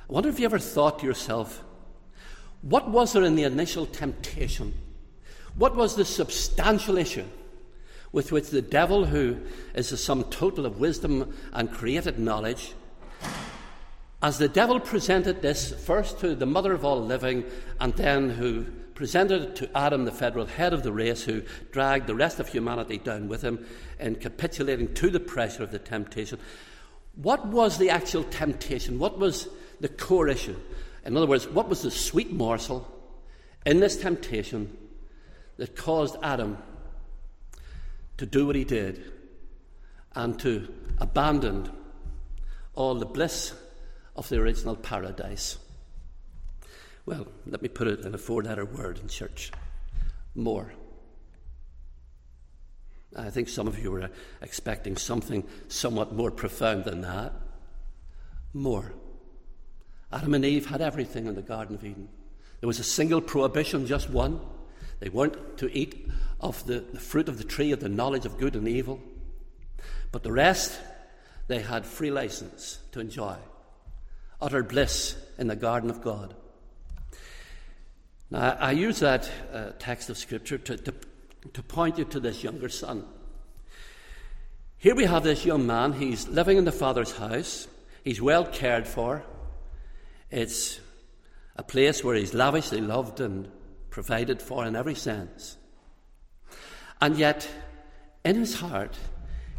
I 0.10 0.14
wonder 0.14 0.30
if 0.30 0.40
you 0.40 0.46
ever 0.46 0.60
thought 0.60 1.00
to 1.00 1.06
yourself, 1.06 1.64
what 2.62 2.90
was 2.90 3.14
there 3.14 3.24
in 3.24 3.36
the 3.36 3.44
initial 3.44 3.86
temptation? 3.86 4.74
What 5.56 5.76
was 5.76 5.96
the 5.96 6.06
substantial 6.06 6.98
issue 6.98 7.26
with 8.12 8.32
which 8.32 8.50
the 8.50 8.62
devil, 8.62 9.06
who 9.06 9.38
is 9.74 9.90
the 9.90 9.98
sum 9.98 10.24
total 10.26 10.66
of 10.66 10.80
wisdom 10.80 11.34
and 11.54 11.72
created 11.72 12.20
knowledge, 12.20 12.74
as 14.22 14.38
the 14.38 14.50
devil 14.50 14.80
presented 14.80 15.42
this 15.42 15.74
first 15.86 16.20
to 16.20 16.36
the 16.36 16.46
mother 16.46 16.74
of 16.74 16.84
all 16.84 17.02
living 17.04 17.46
and 17.80 17.94
then 17.94 18.30
who 18.30 18.66
presented 18.94 19.42
it 19.42 19.56
to 19.56 19.78
Adam, 19.78 20.04
the 20.04 20.12
federal 20.12 20.46
head 20.46 20.74
of 20.74 20.84
the 20.84 20.92
race, 20.92 21.24
who 21.24 21.42
dragged 21.72 22.06
the 22.06 22.16
rest 22.16 22.38
of 22.40 22.50
humanity 22.50 22.98
down 22.98 23.30
with 23.30 23.42
him 23.42 23.66
in 23.98 24.16
capitulating 24.16 24.94
to 24.94 25.10
the 25.10 25.22
pressure 25.22 25.64
of 25.64 25.72
the 25.72 25.80
temptation. 25.80 26.38
What 27.16 27.48
was 27.48 27.78
the 27.78 27.90
actual 27.90 28.26
temptation? 28.26 29.00
What 29.00 29.18
was 29.18 29.48
the 29.80 29.88
core 29.88 30.28
issue? 30.28 30.58
In 31.06 31.16
other 31.16 31.28
words, 31.28 31.48
what 31.48 31.70
was 31.70 31.82
the 31.82 31.92
sweet 31.92 32.34
morsel 32.34 32.86
in 33.66 33.80
this 33.80 33.96
temptation 33.96 34.76
that 35.56 35.78
caused 35.78 36.18
Adam 36.22 36.58
to 38.18 38.26
do 38.26 38.48
what 38.48 38.58
he 38.58 38.66
did 38.66 39.02
and 40.14 40.38
to 40.40 40.68
abandon 41.00 41.72
all 42.76 42.96
the 42.96 43.06
bliss 43.06 43.54
of 44.20 44.28
the 44.28 44.36
original 44.36 44.76
paradise? 44.76 45.58
Well, 47.06 47.26
let 47.48 47.62
me 47.62 47.70
put 47.70 47.88
it 47.88 48.02
in 48.02 48.14
a 48.14 48.18
four 48.18 48.44
letter 48.44 48.66
word 48.66 49.00
in 49.00 49.08
church 49.08 49.50
more. 50.36 50.74
I 53.16 53.30
think 53.30 53.48
some 53.48 53.66
of 53.66 53.80
you 53.80 53.92
were 53.92 54.10
expecting 54.42 54.98
something 54.98 55.48
somewhat 55.70 56.14
more 56.14 56.32
profound 56.32 56.84
than 56.84 57.00
that. 57.02 57.34
More. 58.54 58.92
Adam 60.12 60.34
and 60.34 60.44
Eve 60.44 60.66
had 60.66 60.82
everything 60.82 61.26
in 61.26 61.36
the 61.36 61.42
Garden 61.42 61.76
of 61.76 61.86
Eden. 61.86 62.10
There 62.60 62.68
was 62.68 62.80
a 62.80 62.84
single 62.84 63.22
prohibition, 63.22 63.88
just 63.88 64.10
one. 64.10 64.42
They 65.00 65.08
weren't 65.08 65.58
to 65.60 65.72
eat 65.76 66.10
of 66.42 66.66
the, 66.66 66.82
the 66.82 67.00
fruit 67.00 67.30
of 67.30 67.38
the 67.38 67.46
tree 67.46 67.72
of 67.72 67.80
the 67.80 67.88
knowledge 67.88 68.26
of 68.26 68.38
good 68.38 68.58
and 68.58 68.68
evil. 68.68 69.00
But 70.12 70.24
the 70.24 70.34
rest, 70.34 70.78
they 71.48 71.62
had 71.62 71.86
free 71.86 72.12
license 72.12 72.80
to 72.92 73.00
enjoy. 73.00 73.38
Utter 74.42 74.64
bliss 74.64 75.16
in 75.38 75.48
the 75.48 75.56
garden 75.56 75.90
of 75.90 76.02
God. 76.02 76.36
Now, 78.32 78.58
I 78.60 78.72
use 78.72 79.00
that 79.00 79.30
uh, 79.52 79.72
text 79.80 80.10
of 80.10 80.18
Scripture 80.18 80.58
to, 80.58 80.78
to, 80.78 80.94
to 81.54 81.64
point 81.64 81.98
you 81.98 82.06
to 82.06 82.20
this 82.20 82.44
younger 82.44 82.70
son. 82.70 83.06
Here 84.78 84.96
we 84.96 85.06
have 85.06 85.24
this 85.24 85.46
young 85.46 85.66
man. 85.66 85.94
He's 85.94 86.28
living 86.28 86.58
in 86.58 86.66
the 86.66 86.72
father's 86.72 87.12
house. 87.18 87.68
He's 88.04 88.22
well 88.22 88.46
cared 88.46 88.88
for. 88.88 89.24
It's 90.30 90.80
a 91.56 91.64
place 91.64 92.04
where 92.04 92.16
he's 92.16 92.34
lavishly 92.34 92.80
loved 92.80 93.20
and 93.20 93.52
provided 93.90 94.42
for 94.42 94.66
in 94.66 94.76
every 94.76 94.96
sense. 94.96 95.58
And 97.02 97.18
yet, 97.18 97.50
in 98.24 98.36
his 98.36 98.56
heart, 98.56 98.98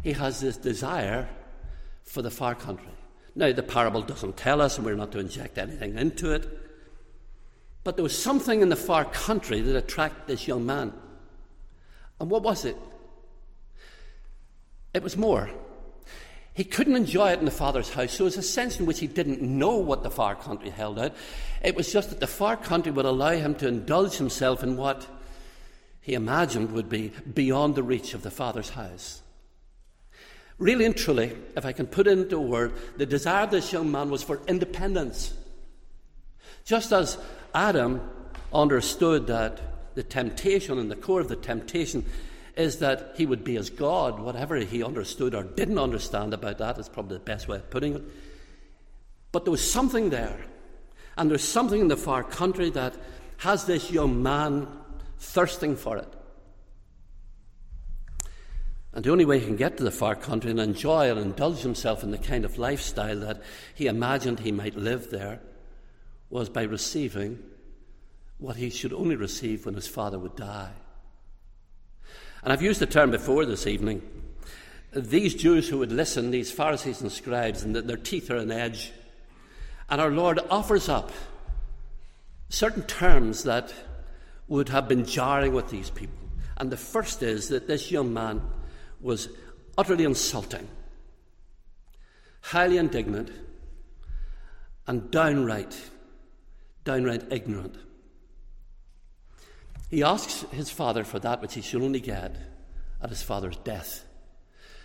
he 0.01 0.13
has 0.13 0.39
this 0.39 0.57
desire 0.57 1.29
for 2.03 2.21
the 2.21 2.31
far 2.31 2.55
country. 2.55 2.87
Now, 3.35 3.51
the 3.51 3.63
parable 3.63 4.01
doesn't 4.01 4.37
tell 4.37 4.61
us, 4.61 4.77
and 4.77 4.85
we're 4.85 4.95
not 4.95 5.11
to 5.13 5.19
inject 5.19 5.57
anything 5.57 5.97
into 5.97 6.33
it. 6.33 6.47
But 7.83 7.95
there 7.95 8.03
was 8.03 8.17
something 8.17 8.61
in 8.61 8.69
the 8.69 8.75
far 8.75 9.05
country 9.05 9.61
that 9.61 9.75
attracted 9.75 10.27
this 10.27 10.47
young 10.47 10.65
man. 10.65 10.93
And 12.19 12.29
what 12.29 12.43
was 12.43 12.65
it? 12.65 12.77
It 14.93 15.01
was 15.01 15.17
more. 15.17 15.49
He 16.53 16.65
couldn't 16.65 16.97
enjoy 16.97 17.31
it 17.31 17.39
in 17.39 17.45
the 17.45 17.51
Father's 17.51 17.93
house, 17.93 18.11
so 18.11 18.17
there 18.17 18.25
was 18.25 18.37
a 18.37 18.43
sense 18.43 18.79
in 18.79 18.85
which 18.85 18.99
he 18.99 19.07
didn't 19.07 19.41
know 19.41 19.77
what 19.77 20.03
the 20.03 20.11
far 20.11 20.35
country 20.35 20.69
held 20.69 20.99
out. 20.99 21.13
It 21.63 21.75
was 21.75 21.91
just 21.91 22.09
that 22.09 22.19
the 22.19 22.27
far 22.27 22.57
country 22.57 22.91
would 22.91 23.05
allow 23.05 23.31
him 23.31 23.55
to 23.55 23.67
indulge 23.67 24.17
himself 24.17 24.61
in 24.61 24.75
what 24.75 25.07
he 26.01 26.13
imagined 26.13 26.71
would 26.73 26.89
be 26.89 27.13
beyond 27.33 27.75
the 27.75 27.83
reach 27.83 28.13
of 28.13 28.21
the 28.21 28.31
Father's 28.31 28.71
house. 28.71 29.21
Really 30.61 30.85
and 30.85 30.95
truly, 30.95 31.35
if 31.57 31.65
I 31.65 31.71
can 31.71 31.87
put 31.87 32.05
it 32.05 32.19
into 32.19 32.37
a 32.37 32.41
word, 32.41 32.73
the 32.95 33.07
desire 33.07 33.45
of 33.45 33.49
this 33.49 33.73
young 33.73 33.91
man 33.91 34.11
was 34.11 34.21
for 34.21 34.39
independence. 34.47 35.33
Just 36.65 36.91
as 36.91 37.17
Adam 37.51 37.99
understood 38.53 39.25
that 39.25 39.95
the 39.95 40.03
temptation 40.03 40.77
and 40.77 40.91
the 40.91 40.95
core 40.95 41.19
of 41.19 41.29
the 41.29 41.35
temptation 41.35 42.05
is 42.55 42.77
that 42.77 43.13
he 43.15 43.25
would 43.25 43.43
be 43.43 43.57
as 43.57 43.71
God. 43.71 44.19
Whatever 44.19 44.57
he 44.57 44.83
understood 44.83 45.33
or 45.33 45.41
didn't 45.41 45.79
understand 45.79 46.31
about 46.31 46.59
that 46.59 46.77
is 46.77 46.87
probably 46.87 47.17
the 47.17 47.23
best 47.23 47.47
way 47.47 47.57
of 47.57 47.67
putting 47.71 47.95
it. 47.95 48.03
But 49.31 49.45
there 49.45 49.51
was 49.51 49.67
something 49.67 50.11
there. 50.11 50.45
And 51.17 51.31
there's 51.31 51.43
something 51.43 51.81
in 51.81 51.87
the 51.87 51.97
far 51.97 52.23
country 52.23 52.69
that 52.69 52.93
has 53.37 53.65
this 53.65 53.89
young 53.89 54.21
man 54.21 54.67
thirsting 55.17 55.75
for 55.75 55.97
it. 55.97 56.13
And 58.93 59.05
the 59.05 59.11
only 59.11 59.25
way 59.25 59.39
he 59.39 59.45
can 59.45 59.55
get 59.55 59.77
to 59.77 59.83
the 59.83 59.91
far 59.91 60.15
country 60.15 60.51
and 60.51 60.59
enjoy 60.59 61.09
and 61.09 61.19
indulge 61.19 61.59
himself 61.59 62.03
in 62.03 62.11
the 62.11 62.17
kind 62.17 62.43
of 62.43 62.57
lifestyle 62.57 63.19
that 63.21 63.41
he 63.73 63.87
imagined 63.87 64.39
he 64.39 64.51
might 64.51 64.75
live 64.75 65.09
there 65.09 65.39
was 66.29 66.49
by 66.49 66.63
receiving 66.63 67.39
what 68.37 68.57
he 68.57 68.69
should 68.69 68.91
only 68.91 69.15
receive 69.15 69.65
when 69.65 69.75
his 69.75 69.87
father 69.87 70.19
would 70.19 70.35
die. 70.35 70.71
And 72.43 72.51
I've 72.51 72.61
used 72.61 72.81
the 72.81 72.85
term 72.85 73.11
before 73.11 73.45
this 73.45 73.67
evening. 73.67 74.01
These 74.93 75.35
Jews 75.35 75.69
who 75.69 75.77
would 75.77 75.91
listen, 75.91 76.31
these 76.31 76.51
Pharisees 76.51 77.01
and 77.01 77.11
scribes, 77.11 77.63
and 77.63 77.75
their 77.75 77.97
teeth 77.97 78.29
are 78.29 78.37
on 78.37 78.51
edge. 78.51 78.91
And 79.89 80.01
our 80.01 80.11
Lord 80.11 80.39
offers 80.49 80.89
up 80.89 81.11
certain 82.49 82.83
terms 82.83 83.43
that 83.43 83.73
would 84.47 84.69
have 84.69 84.87
been 84.87 85.05
jarring 85.05 85.53
with 85.53 85.69
these 85.69 85.89
people. 85.89 86.17
And 86.57 86.69
the 86.69 86.77
first 86.77 87.23
is 87.23 87.47
that 87.49 87.67
this 87.67 87.91
young 87.91 88.13
man 88.13 88.41
was 89.01 89.29
utterly 89.77 90.03
insulting, 90.03 90.67
highly 92.41 92.77
indignant, 92.77 93.31
and 94.87 95.09
downright, 95.11 95.75
downright 96.83 97.31
ignorant. 97.31 97.75
He 99.89 100.03
asks 100.03 100.45
his 100.51 100.69
father 100.69 101.03
for 101.03 101.19
that 101.19 101.41
which 101.41 101.53
he 101.53 101.61
should 101.61 101.81
only 101.81 101.99
get 101.99 102.35
at 103.01 103.09
his 103.09 103.23
father's 103.23 103.57
death. 103.57 104.05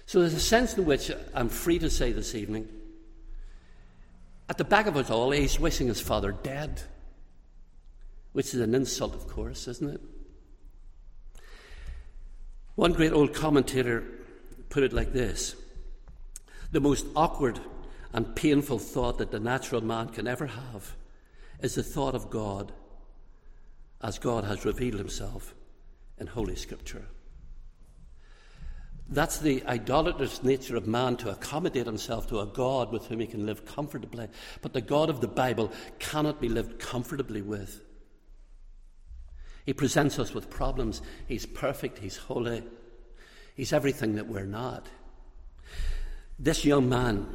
So 0.07 0.21
there's 0.21 0.35
a 0.35 0.41
sense 0.41 0.77
in 0.77 0.85
which 0.85 1.11
I'm 1.35 1.49
free 1.49 1.79
to 1.79 1.91
say 1.91 2.13
this 2.13 2.35
evening, 2.35 2.69
at 4.49 4.59
the 4.59 4.65
back 4.65 4.87
of 4.87 4.97
it 4.97 5.11
all, 5.11 5.33
he's 5.33 5.59
wishing 5.59 5.89
his 5.89 6.01
father 6.01 6.33
dead, 6.33 6.81
which 8.33 8.55
is 8.55 8.61
an 8.61 8.75
insult, 8.75 9.15
of 9.15 9.27
course, 9.27 9.67
isn't 9.67 9.95
it? 9.95 10.01
One 12.77 12.93
great 12.93 13.13
old 13.13 13.35
commentator 13.35 14.05
put 14.69 14.83
it 14.83 14.93
like 14.93 15.13
this 15.13 15.57
The 16.71 16.81
most 16.81 17.07
awkward 17.17 17.59
and 18.13 18.37
painful 18.37 18.79
thought 18.79 19.19
that 19.19 19.31
the 19.31 19.41
natural 19.41 19.81
man 19.81 20.11
can 20.11 20.27
ever 20.27 20.47
have 20.47 20.95
is 21.61 21.75
the 21.75 21.83
thought 21.83 22.15
of 22.15 22.31
God 22.31 22.73
as 24.03 24.19
God 24.19 24.45
has 24.45 24.65
revealed 24.65 24.99
himself 24.99 25.55
in 26.19 26.27
Holy 26.27 26.55
Scripture. 26.55 27.07
That's 29.09 29.39
the 29.39 29.65
idolatrous 29.67 30.43
nature 30.43 30.77
of 30.77 30.87
man 30.87 31.17
to 31.19 31.31
accommodate 31.31 31.87
himself 31.87 32.27
to 32.29 32.41
a 32.41 32.47
God 32.47 32.93
with 32.93 33.07
whom 33.07 33.21
he 33.21 33.27
can 33.27 33.47
live 33.47 33.65
comfortably. 33.65 34.29
But 34.63 34.73
the 34.73 34.81
God 34.81 35.09
of 35.09 35.21
the 35.21 35.29
Bible 35.29 35.73
cannot 35.99 36.41
be 36.41 36.49
lived 36.49 36.79
comfortably 36.79 37.41
with. 37.41 37.81
He 39.67 39.73
presents 39.73 40.21
us 40.21 40.33
with 40.33 40.49
problems. 40.49 41.03
He's 41.27 41.45
perfect, 41.45 41.99
he's 41.99 42.17
holy, 42.17 42.63
he's 43.57 43.73
everything 43.73 44.15
that 44.15 44.29
we're 44.29 44.47
not. 44.47 44.87
This 46.39 46.65
young 46.65 46.89
man 46.89 47.27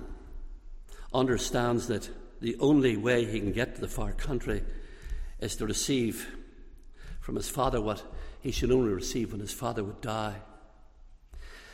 understands 1.13 1.87
that 1.87 2.09
the 2.39 2.55
only 2.59 2.95
way 2.95 3.25
he 3.25 3.39
can 3.39 3.51
get 3.51 3.75
to 3.75 3.81
the 3.81 3.87
far 3.87 4.13
country 4.13 4.63
is 5.41 5.57
to 5.57 5.65
receive 5.65 6.27
from 7.19 7.35
his 7.35 7.49
father 7.49 7.81
what 7.81 8.01
he 8.39 8.51
should 8.51 8.71
only 8.71 8.93
receive 8.93 9.31
when 9.31 9.41
his 9.41 9.53
father 9.53 9.83
would 9.83 9.99
die. 10.01 10.35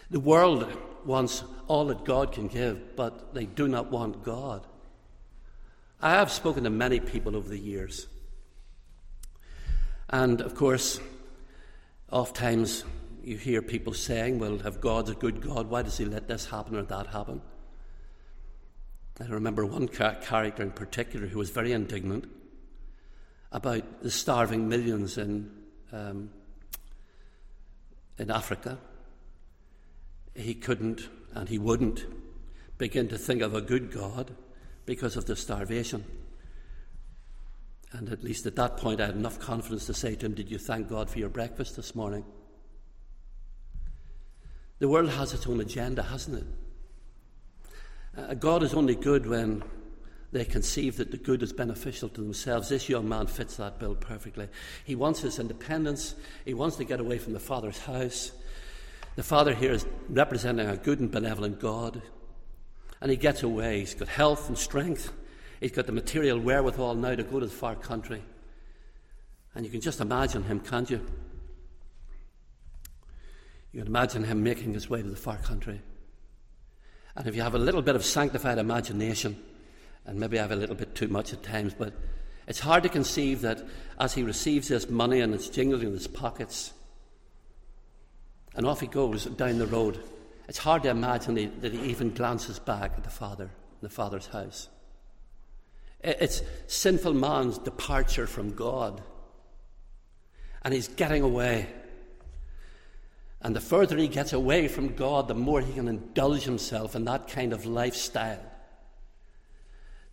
The 0.09 0.19
world 0.19 0.75
wants 1.05 1.43
all 1.67 1.85
that 1.85 2.03
God 2.03 2.31
can 2.31 2.47
give, 2.47 2.95
but 2.95 3.33
they 3.33 3.45
do 3.45 3.67
not 3.67 3.91
want 3.91 4.23
God. 4.23 4.65
I 6.01 6.11
have 6.11 6.31
spoken 6.31 6.63
to 6.63 6.69
many 6.69 6.99
people 6.99 7.35
over 7.35 7.47
the 7.47 7.59
years. 7.59 8.07
And 10.09 10.41
of 10.41 10.55
course, 10.55 10.99
oftentimes 12.11 12.83
you 13.23 13.37
hear 13.37 13.61
people 13.61 13.93
saying, 13.93 14.39
well, 14.39 14.65
if 14.65 14.79
God's 14.79 15.09
a 15.09 15.15
good 15.15 15.41
God, 15.41 15.69
why 15.69 15.81
does 15.81 15.97
he 15.97 16.05
let 16.05 16.27
this 16.27 16.45
happen 16.45 16.75
or 16.75 16.83
that 16.83 17.07
happen? 17.07 17.41
I 19.19 19.25
remember 19.25 19.65
one 19.65 19.87
character 19.87 20.61
in 20.61 20.71
particular 20.71 21.27
who 21.27 21.39
was 21.39 21.49
very 21.49 21.73
indignant 21.73 22.29
about 23.51 24.03
the 24.03 24.11
starving 24.11 24.69
millions 24.69 25.17
in, 25.17 25.51
um, 25.91 26.29
in 28.17 28.29
Africa. 28.29 28.77
He 30.35 30.53
couldn't 30.53 31.09
and 31.33 31.49
he 31.49 31.57
wouldn't 31.57 32.05
begin 32.77 33.07
to 33.09 33.17
think 33.17 33.41
of 33.41 33.55
a 33.55 33.61
good 33.61 33.91
God 33.91 34.35
because 34.85 35.17
of 35.17 35.25
the 35.25 35.35
starvation. 35.35 36.05
And 37.93 38.09
at 38.09 38.23
least 38.23 38.45
at 38.45 38.55
that 38.57 38.77
point, 38.77 38.99
I 38.99 39.05
had 39.05 39.15
enough 39.15 39.39
confidence 39.39 39.85
to 39.85 39.93
say 39.93 40.15
to 40.15 40.25
him, 40.25 40.33
Did 40.33 40.51
you 40.51 40.57
thank 40.57 40.89
God 40.89 41.09
for 41.09 41.19
your 41.19 41.29
breakfast 41.29 41.75
this 41.75 41.95
morning? 41.95 42.25
The 44.79 44.89
world 44.89 45.09
has 45.09 45.33
its 45.33 45.47
own 45.47 45.59
agenda, 45.61 46.03
hasn't 46.03 46.37
it? 46.39 46.47
Uh, 48.17 48.33
God 48.33 48.63
is 48.63 48.73
only 48.73 48.95
good 48.95 49.25
when 49.27 49.63
they 50.31 50.43
conceive 50.43 50.97
that 50.97 51.11
the 51.11 51.17
good 51.17 51.41
is 51.41 51.53
beneficial 51.53 52.09
to 52.09 52.21
themselves. 52.21 52.69
This 52.69 52.89
young 52.89 53.07
man 53.07 53.27
fits 53.27 53.57
that 53.57 53.79
bill 53.79 53.95
perfectly. 53.95 54.49
He 54.83 54.95
wants 54.95 55.21
his 55.21 55.39
independence, 55.39 56.15
he 56.45 56.53
wants 56.53 56.75
to 56.77 56.83
get 56.83 56.99
away 56.99 57.17
from 57.17 57.33
the 57.33 57.39
father's 57.39 57.79
house. 57.79 58.31
The 59.15 59.23
father 59.23 59.55
here 59.55 59.71
is 59.71 59.85
representing 60.09 60.67
a 60.67 60.77
good 60.77 60.99
and 60.99 61.09
benevolent 61.09 61.59
God. 61.59 62.01
And 63.01 63.09
he 63.09 63.17
gets 63.17 63.41
away. 63.43 63.79
He's 63.79 63.95
got 63.95 64.07
health 64.07 64.47
and 64.47 64.57
strength. 64.57 65.11
He's 65.59 65.71
got 65.71 65.85
the 65.85 65.91
material 65.91 66.39
wherewithal 66.39 66.95
now 66.95 67.15
to 67.15 67.23
go 67.23 67.39
to 67.39 67.45
the 67.45 67.51
far 67.51 67.75
country. 67.75 68.23
And 69.55 69.65
you 69.65 69.71
can 69.71 69.81
just 69.81 70.01
imagine 70.01 70.43
him, 70.43 70.59
can't 70.59 70.89
you? 70.89 71.05
You 73.71 73.81
can 73.81 73.87
imagine 73.87 74.23
him 74.23 74.43
making 74.43 74.73
his 74.73 74.89
way 74.89 75.01
to 75.01 75.09
the 75.09 75.15
far 75.15 75.37
country. 75.37 75.81
And 77.15 77.27
if 77.27 77.35
you 77.35 77.41
have 77.41 77.55
a 77.55 77.59
little 77.59 77.81
bit 77.81 77.95
of 77.95 78.05
sanctified 78.05 78.59
imagination, 78.59 79.43
and 80.05 80.19
maybe 80.19 80.37
I 80.37 80.43
have 80.43 80.51
a 80.51 80.55
little 80.55 80.75
bit 80.75 80.93
too 80.93 81.07
much 81.07 81.33
at 81.33 81.41
times, 81.41 81.73
but 81.73 81.93
it's 82.47 82.59
hard 82.59 82.83
to 82.83 82.89
conceive 82.89 83.41
that 83.41 83.65
as 83.99 84.13
he 84.13 84.23
receives 84.23 84.67
this 84.67 84.89
money 84.89 85.21
and 85.21 85.33
it's 85.33 85.49
jingling 85.49 85.87
in 85.87 85.93
his 85.93 86.07
pockets, 86.07 86.73
and 88.55 88.65
off 88.65 88.79
he 88.79 88.87
goes 88.87 89.25
down 89.25 89.57
the 89.57 89.67
road. 89.67 89.99
It's 90.47 90.59
hard 90.59 90.83
to 90.83 90.89
imagine 90.89 91.59
that 91.61 91.73
he 91.73 91.89
even 91.89 92.13
glances 92.13 92.59
back 92.59 92.93
at 92.95 93.03
the 93.03 93.09
Father, 93.09 93.45
in 93.45 93.81
the 93.81 93.89
Father's 93.89 94.27
house. 94.27 94.69
It's 96.01 96.41
sinful 96.67 97.13
man's 97.13 97.57
departure 97.57 98.27
from 98.27 98.53
God. 98.53 99.01
And 100.63 100.73
he's 100.73 100.87
getting 100.87 101.23
away. 101.23 101.67
And 103.41 103.55
the 103.55 103.61
further 103.61 103.97
he 103.97 104.07
gets 104.07 104.33
away 104.33 104.67
from 104.67 104.95
God, 104.95 105.27
the 105.27 105.35
more 105.35 105.61
he 105.61 105.73
can 105.73 105.87
indulge 105.87 106.43
himself 106.43 106.95
in 106.95 107.05
that 107.05 107.27
kind 107.27 107.53
of 107.53 107.65
lifestyle 107.65 108.41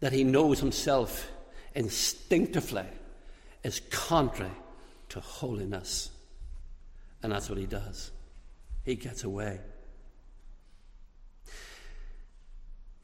that 0.01 0.13
he 0.13 0.25
knows 0.25 0.61
himself 0.61 1.31
instinctively 1.75 2.85
is 3.63 3.81
contrary 3.91 4.53
to 5.09 5.21
holiness. 5.21 6.11
And 7.23 7.33
that's 7.33 7.49
what 7.49 7.59
he 7.59 7.67
does 7.67 8.11
he 8.85 8.97
gets 8.97 9.25
away. 9.25 9.61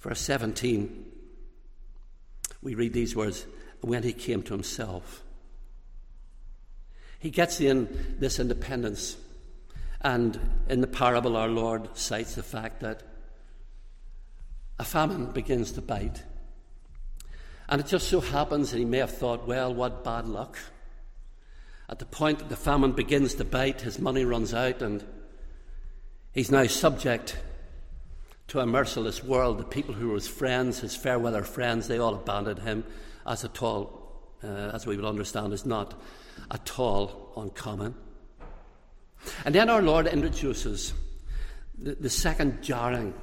Verse 0.00 0.20
17, 0.20 1.09
we 2.62 2.74
read 2.74 2.92
these 2.92 3.16
words 3.16 3.46
when 3.80 4.02
he 4.02 4.12
came 4.12 4.42
to 4.42 4.52
himself. 4.52 5.22
He 7.18 7.30
gets 7.30 7.60
in 7.60 8.16
this 8.18 8.38
independence. 8.38 9.16
And 10.02 10.38
in 10.68 10.80
the 10.80 10.86
parable, 10.86 11.36
our 11.36 11.48
Lord 11.48 11.96
cites 11.96 12.34
the 12.34 12.42
fact 12.42 12.80
that 12.80 13.02
a 14.78 14.84
famine 14.84 15.26
begins 15.26 15.72
to 15.72 15.82
bite. 15.82 16.22
And 17.68 17.80
it 17.80 17.86
just 17.86 18.08
so 18.08 18.20
happens 18.20 18.70
that 18.70 18.78
he 18.78 18.84
may 18.84 18.98
have 18.98 19.16
thought, 19.16 19.46
well, 19.46 19.72
what 19.74 20.02
bad 20.02 20.26
luck. 20.26 20.58
At 21.88 21.98
the 21.98 22.06
point 22.06 22.38
that 22.38 22.48
the 22.48 22.56
famine 22.56 22.92
begins 22.92 23.34
to 23.34 23.44
bite, 23.44 23.82
his 23.82 23.98
money 23.98 24.24
runs 24.24 24.54
out, 24.54 24.80
and 24.80 25.04
He's 26.32 26.50
now 26.50 26.66
subject 26.66 27.36
to 28.50 28.58
a 28.58 28.66
merciless 28.66 29.22
world. 29.22 29.58
The 29.58 29.64
people 29.64 29.94
who 29.94 30.08
were 30.08 30.14
his 30.16 30.26
friends, 30.26 30.80
his 30.80 30.96
fair 30.96 31.18
weather 31.20 31.44
friends, 31.44 31.86
they 31.86 31.98
all 31.98 32.14
abandoned 32.14 32.58
him, 32.58 32.84
as 33.24 33.44
at 33.44 33.62
all, 33.62 34.34
uh, 34.42 34.72
as 34.74 34.86
we 34.86 34.96
will 34.96 35.06
understand, 35.06 35.52
is 35.52 35.64
not 35.64 35.94
at 36.50 36.78
all 36.78 37.32
uncommon. 37.36 37.94
And 39.44 39.54
then 39.54 39.70
our 39.70 39.80
Lord 39.80 40.08
introduces 40.08 40.92
the, 41.78 41.94
the 41.94 42.10
second 42.10 42.60
jarring 42.60 43.14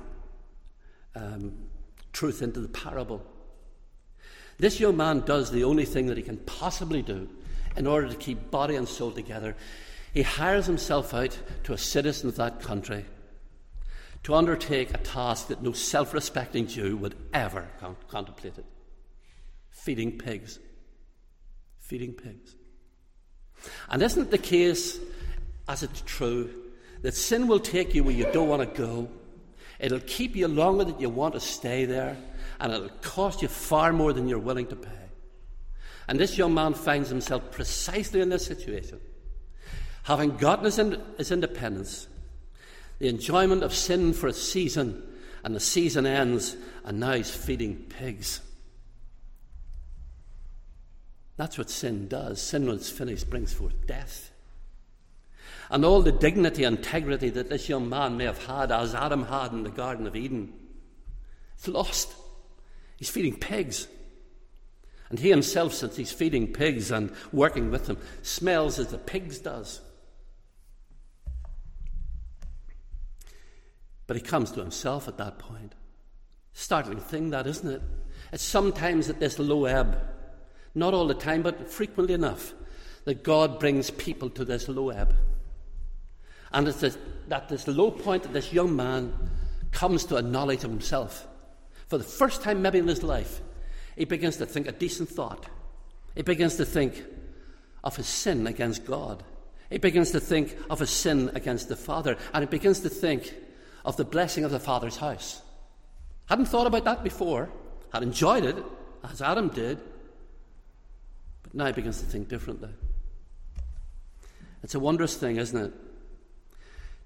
um, 1.13 1.51
truth 2.13 2.41
into 2.41 2.61
the 2.61 2.69
parable. 2.69 3.21
This 4.59 4.79
young 4.79 4.95
man 4.95 5.21
does 5.21 5.51
the 5.51 5.65
only 5.65 5.85
thing 5.85 6.05
that 6.07 6.15
he 6.15 6.23
can 6.23 6.37
possibly 6.37 7.01
do 7.01 7.27
in 7.75 7.85
order 7.85 8.07
to 8.07 8.15
keep 8.15 8.49
body 8.49 8.77
and 8.77 8.87
soul 8.87 9.11
together. 9.11 9.57
He 10.13 10.21
hires 10.21 10.67
himself 10.67 11.13
out 11.13 11.37
to 11.65 11.73
a 11.73 11.77
citizen 11.77 12.29
of 12.29 12.37
that 12.37 12.61
country 12.61 13.05
to 14.27 14.35
undertake 14.35 14.93
a 14.93 14.97
task 14.97 15.47
that 15.47 15.63
no 15.63 15.71
self 15.71 16.13
respecting 16.13 16.67
Jew 16.67 16.97
would 16.97 17.15
ever 17.33 17.65
con- 17.79 17.95
contemplate 18.09 18.57
it 18.57 18.65
feeding 19.69 20.17
pigs. 20.17 20.59
Feeding 21.79 22.11
pigs. 22.11 22.53
And 23.87 24.01
isn't 24.01 24.23
it 24.23 24.31
the 24.31 24.37
case, 24.37 24.99
as 25.69 25.81
it's 25.81 26.03
true, 26.05 26.53
that 27.03 27.13
sin 27.13 27.47
will 27.47 27.61
take 27.61 27.95
you 27.95 28.03
where 28.03 28.13
you 28.13 28.29
don't 28.33 28.49
want 28.49 28.61
to 28.69 28.77
go? 28.77 29.07
It'll 29.79 30.01
keep 30.01 30.35
you 30.35 30.49
longer 30.49 30.83
than 30.83 30.99
you 30.99 31.09
want 31.09 31.35
to 31.35 31.39
stay 31.39 31.85
there, 31.85 32.17
and 32.59 32.73
it'll 32.73 32.89
cost 32.99 33.41
you 33.41 33.47
far 33.47 33.93
more 33.93 34.11
than 34.11 34.27
you're 34.27 34.39
willing 34.39 34.67
to 34.67 34.75
pay. 34.75 35.05
And 36.09 36.19
this 36.19 36.37
young 36.37 36.53
man 36.53 36.73
finds 36.73 37.07
himself 37.07 37.49
precisely 37.51 38.19
in 38.19 38.27
this 38.27 38.45
situation. 38.45 38.99
Having 40.03 40.35
gotten 40.35 40.65
his, 40.65 40.79
in, 40.79 41.01
his 41.17 41.31
independence, 41.31 42.09
the 42.99 43.07
enjoyment 43.07 43.63
of 43.63 43.73
sin 43.73 44.13
for 44.13 44.27
a 44.27 44.33
season, 44.33 45.03
and 45.43 45.55
the 45.55 45.59
season 45.59 46.05
ends, 46.05 46.55
and 46.83 46.99
now 46.99 47.13
he's 47.13 47.29
feeding 47.29 47.75
pigs. 47.89 48.41
That's 51.37 51.57
what 51.57 51.69
sin 51.69 52.07
does. 52.07 52.41
Sin, 52.41 52.65
when 52.65 52.75
it's 52.75 52.89
finished, 52.89 53.29
brings 53.29 53.53
forth 53.53 53.85
death. 53.85 54.31
And 55.69 55.85
all 55.85 56.01
the 56.01 56.11
dignity 56.11 56.63
and 56.63 56.77
integrity 56.77 57.29
that 57.29 57.49
this 57.49 57.69
young 57.69 57.89
man 57.89 58.17
may 58.17 58.23
have 58.25 58.43
had, 58.45 58.71
as 58.71 58.95
Adam 58.95 59.25
had 59.25 59.51
in 59.51 59.63
the 59.63 59.69
Garden 59.69 60.07
of 60.07 60.15
Eden, 60.15 60.53
it's 61.55 61.67
lost. 61.67 62.13
He's 62.97 63.09
feeding 63.09 63.37
pigs. 63.37 63.87
And 65.09 65.19
he 65.19 65.29
himself, 65.29 65.73
since 65.73 65.95
he's 65.95 66.11
feeding 66.11 66.51
pigs 66.51 66.91
and 66.91 67.13
working 67.31 67.69
with 67.69 67.85
them, 67.85 67.97
smells 68.23 68.79
as 68.79 68.87
the 68.87 68.97
pigs 68.97 69.39
does. 69.39 69.81
But 74.07 74.15
he 74.15 74.21
comes 74.21 74.51
to 74.51 74.61
himself 74.61 75.07
at 75.07 75.17
that 75.17 75.37
point. 75.37 75.75
Startling 76.53 76.99
thing, 76.99 77.29
that, 77.29 77.45
isn't 77.45 77.69
it? 77.69 77.81
It's 78.31 78.43
sometimes 78.43 79.09
at 79.09 79.19
this 79.19 79.37
low 79.37 79.65
ebb, 79.65 80.01
not 80.73 80.93
all 80.93 81.07
the 81.07 81.13
time, 81.13 81.43
but 81.43 81.69
frequently 81.69 82.13
enough, 82.13 82.53
that 83.05 83.23
God 83.23 83.59
brings 83.59 83.91
people 83.91 84.29
to 84.31 84.43
this 84.43 84.67
low 84.67 84.89
ebb. 84.89 85.13
And 86.51 86.67
it's 86.67 86.79
this, 86.79 86.97
at 87.29 87.49
this 87.49 87.67
low 87.67 87.91
point 87.91 88.23
that 88.23 88.33
this 88.33 88.53
young 88.53 88.75
man 88.75 89.13
comes 89.71 90.05
to 90.05 90.15
a 90.15 90.21
knowledge 90.21 90.63
of 90.63 90.71
himself. 90.71 91.27
For 91.87 91.97
the 91.97 92.03
first 92.03 92.41
time, 92.41 92.61
maybe 92.61 92.79
in 92.79 92.87
his 92.87 93.03
life, 93.03 93.41
he 93.95 94.05
begins 94.05 94.37
to 94.37 94.45
think 94.45 94.67
a 94.67 94.71
decent 94.71 95.09
thought. 95.09 95.45
He 96.15 96.21
begins 96.21 96.55
to 96.55 96.65
think 96.65 97.03
of 97.83 97.95
his 97.95 98.07
sin 98.07 98.47
against 98.47 98.85
God. 98.85 99.23
He 99.69 99.77
begins 99.77 100.11
to 100.11 100.19
think 100.19 100.57
of 100.69 100.79
his 100.79 100.89
sin 100.89 101.29
against 101.33 101.69
the 101.69 101.75
Father. 101.75 102.17
And 102.33 102.43
he 102.43 102.49
begins 102.49 102.79
to 102.81 102.89
think 102.89 103.33
of 103.87 103.95
the 103.95 104.03
blessing 104.03 104.43
of 104.43 104.51
the 104.51 104.59
Father's 104.59 104.97
house. 104.97 105.41
Hadn't 106.25 106.47
thought 106.47 106.67
about 106.67 106.83
that 106.83 107.05
before, 107.05 107.49
had 107.93 108.03
enjoyed 108.03 108.43
it, 108.43 108.57
as 109.09 109.21
Adam 109.21 109.47
did, 109.47 109.79
but 111.41 111.55
now 111.55 111.71
begins 111.71 112.01
to 112.01 112.05
think 112.05 112.27
differently. 112.27 112.69
It's 114.61 114.75
a 114.75 114.79
wondrous 114.79 115.15
thing, 115.15 115.37
isn't 115.37 115.57
it? 115.57 115.73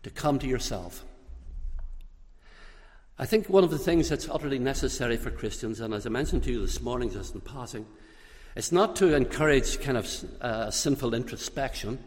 To 0.01 0.09
come 0.09 0.39
to 0.39 0.47
yourself. 0.47 1.05
I 3.19 3.27
think 3.27 3.47
one 3.47 3.63
of 3.63 3.69
the 3.69 3.77
things 3.77 4.09
that's 4.09 4.27
utterly 4.27 4.57
necessary 4.57 5.17
for 5.17 5.29
Christians, 5.29 5.81
and 5.81 5.93
as 5.93 6.07
I 6.07 6.09
mentioned 6.09 6.43
to 6.45 6.51
you 6.51 6.61
this 6.61 6.81
morning 6.81 7.11
just 7.11 7.35
in 7.35 7.41
passing, 7.41 7.85
It's 8.55 8.71
not 8.71 8.97
to 8.97 9.15
encourage 9.15 9.79
kind 9.79 9.97
of 9.97 10.41
uh, 10.41 10.71
sinful 10.71 11.13
introspection, 11.13 12.03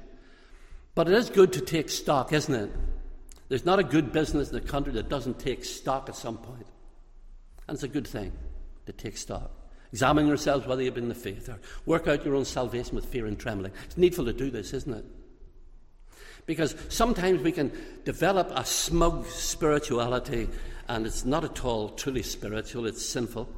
but 0.94 1.08
it 1.08 1.14
is 1.14 1.30
good 1.30 1.52
to 1.54 1.60
take 1.60 1.88
stock, 1.88 2.32
isn't 2.32 2.54
it? 2.54 2.70
There's 3.48 3.64
not 3.64 3.78
a 3.78 3.84
good 3.84 4.12
business 4.12 4.48
in 4.48 4.54
the 4.54 4.60
country 4.60 4.92
that 4.94 5.08
doesn't 5.08 5.38
take 5.38 5.64
stock 5.64 6.08
at 6.08 6.16
some 6.16 6.38
point. 6.38 6.66
And 7.68 7.74
it's 7.74 7.82
a 7.82 7.88
good 7.88 8.06
thing 8.06 8.32
to 8.86 8.92
take 8.92 9.16
stock. 9.16 9.50
Examine 9.92 10.26
yourselves 10.26 10.66
whether 10.66 10.82
you've 10.82 10.94
been 10.94 11.04
in 11.04 11.08
the 11.08 11.14
faith, 11.14 11.48
or 11.48 11.60
work 11.86 12.08
out 12.08 12.24
your 12.24 12.34
own 12.34 12.44
salvation 12.44 12.96
with 12.96 13.06
fear 13.06 13.26
and 13.26 13.38
trembling. 13.38 13.72
It's 13.84 13.96
needful 13.96 14.24
to 14.24 14.32
do 14.32 14.50
this, 14.50 14.72
isn't 14.72 14.92
it? 14.92 15.04
Because 16.46 16.74
sometimes 16.88 17.42
we 17.42 17.52
can 17.52 17.72
develop 18.04 18.50
a 18.54 18.64
smug 18.64 19.26
spirituality, 19.26 20.48
and 20.88 21.06
it's 21.06 21.24
not 21.24 21.44
at 21.44 21.64
all 21.64 21.90
truly 21.90 22.22
spiritual, 22.22 22.86
it's 22.86 23.06
sinful. 23.06 23.48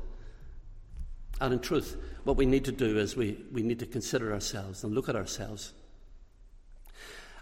And 1.41 1.55
in 1.55 1.61
truth, 1.61 1.97
what 2.25 2.37
we 2.37 2.47
need 2.47 2.65
to 2.67 2.73
do 2.73 2.99
is 2.99 3.17
we, 3.17 3.43
we 3.53 3.63
need 3.63 3.79
to 3.81 3.87
consider 3.87 4.33
ourselves 4.33 4.85
and 4.85 4.95
look 4.95 5.09
at 5.09 5.17
ourselves. 5.17 5.73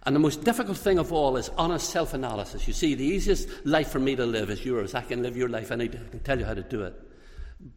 And 0.07 0.14
the 0.14 0.21
most 0.21 0.45
difficult 0.45 0.77
thing 0.77 0.99
of 0.99 1.12
all 1.12 1.37
is 1.37 1.49
honest 1.57 1.88
self 1.88 2.12
analysis. 2.12 2.67
You 2.67 2.75
see, 2.75 2.95
the 2.95 3.05
easiest 3.05 3.49
life 3.64 3.88
for 3.88 3.99
me 3.99 4.14
to 4.17 4.27
live 4.27 4.51
is 4.51 4.64
yours. 4.64 4.95
I 4.95 5.01
can 5.01 5.23
live 5.23 5.37
your 5.37 5.49
life 5.49 5.71
any 5.71 5.88
day, 5.88 6.01
I 6.05 6.11
can 6.11 6.21
tell 6.21 6.38
you 6.38 6.45
how 6.45 6.55
to 6.55 6.62
do 6.62 6.83
it. 6.83 6.95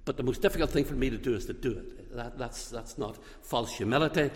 But 0.03 0.17
the 0.17 0.23
most 0.23 0.41
difficult 0.41 0.71
thing 0.71 0.83
for 0.83 0.95
me 0.95 1.09
to 1.09 1.17
do 1.17 1.33
is 1.35 1.45
to 1.45 1.53
do 1.53 1.71
it. 1.71 2.15
That, 2.15 2.37
that's, 2.37 2.69
that's 2.69 2.97
not 2.97 3.17
false 3.41 3.71
humility. 3.71 4.31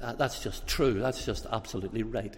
Uh, 0.00 0.12
that's 0.12 0.42
just 0.42 0.66
true. 0.66 0.94
That's 0.94 1.24
just 1.24 1.46
absolutely 1.50 2.04
right. 2.04 2.34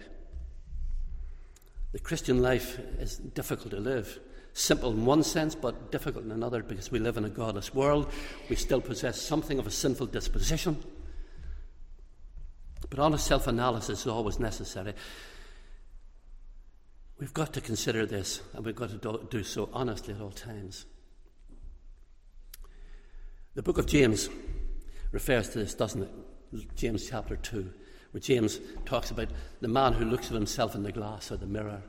The 1.91 1.99
Christian 1.99 2.41
life 2.41 2.79
is 2.99 3.17
difficult 3.17 3.71
to 3.71 3.79
live. 3.79 4.19
Simple 4.53 4.91
in 4.91 5.05
one 5.05 5.23
sense, 5.23 5.53
but 5.53 5.91
difficult 5.91 6.25
in 6.25 6.31
another 6.31 6.63
because 6.63 6.91
we 6.91 6.99
live 6.99 7.17
in 7.17 7.25
a 7.25 7.29
godless 7.29 7.73
world. 7.73 8.11
We 8.49 8.55
still 8.55 8.81
possess 8.81 9.21
something 9.21 9.59
of 9.59 9.67
a 9.67 9.71
sinful 9.71 10.07
disposition. 10.07 10.83
But 12.87 12.99
honest 12.99 13.25
self 13.25 13.47
analysis 13.47 14.01
is 14.01 14.07
always 14.07 14.39
necessary. 14.39 14.93
We've 17.19 17.33
got 17.33 17.53
to 17.53 17.61
consider 17.61 18.05
this, 18.05 18.41
and 18.53 18.65
we've 18.65 18.75
got 18.75 18.89
to 19.01 19.27
do 19.29 19.43
so 19.43 19.69
honestly 19.73 20.13
at 20.13 20.21
all 20.21 20.31
times. 20.31 20.85
The 23.55 23.63
book 23.63 23.77
of 23.77 23.87
James 23.87 24.29
refers 25.11 25.49
to 25.49 25.59
this, 25.59 25.73
doesn't 25.73 26.03
it? 26.03 26.75
James 26.75 27.09
chapter 27.09 27.35
2, 27.35 27.73
where 28.11 28.21
James 28.21 28.59
talks 28.85 29.11
about 29.11 29.27
the 29.59 29.67
man 29.67 29.93
who 29.93 30.05
looks 30.05 30.27
at 30.27 30.33
himself 30.33 30.75
in 30.75 30.83
the 30.83 30.91
glass 30.91 31.31
or 31.31 31.37
the 31.37 31.45
mirror. 31.45 31.81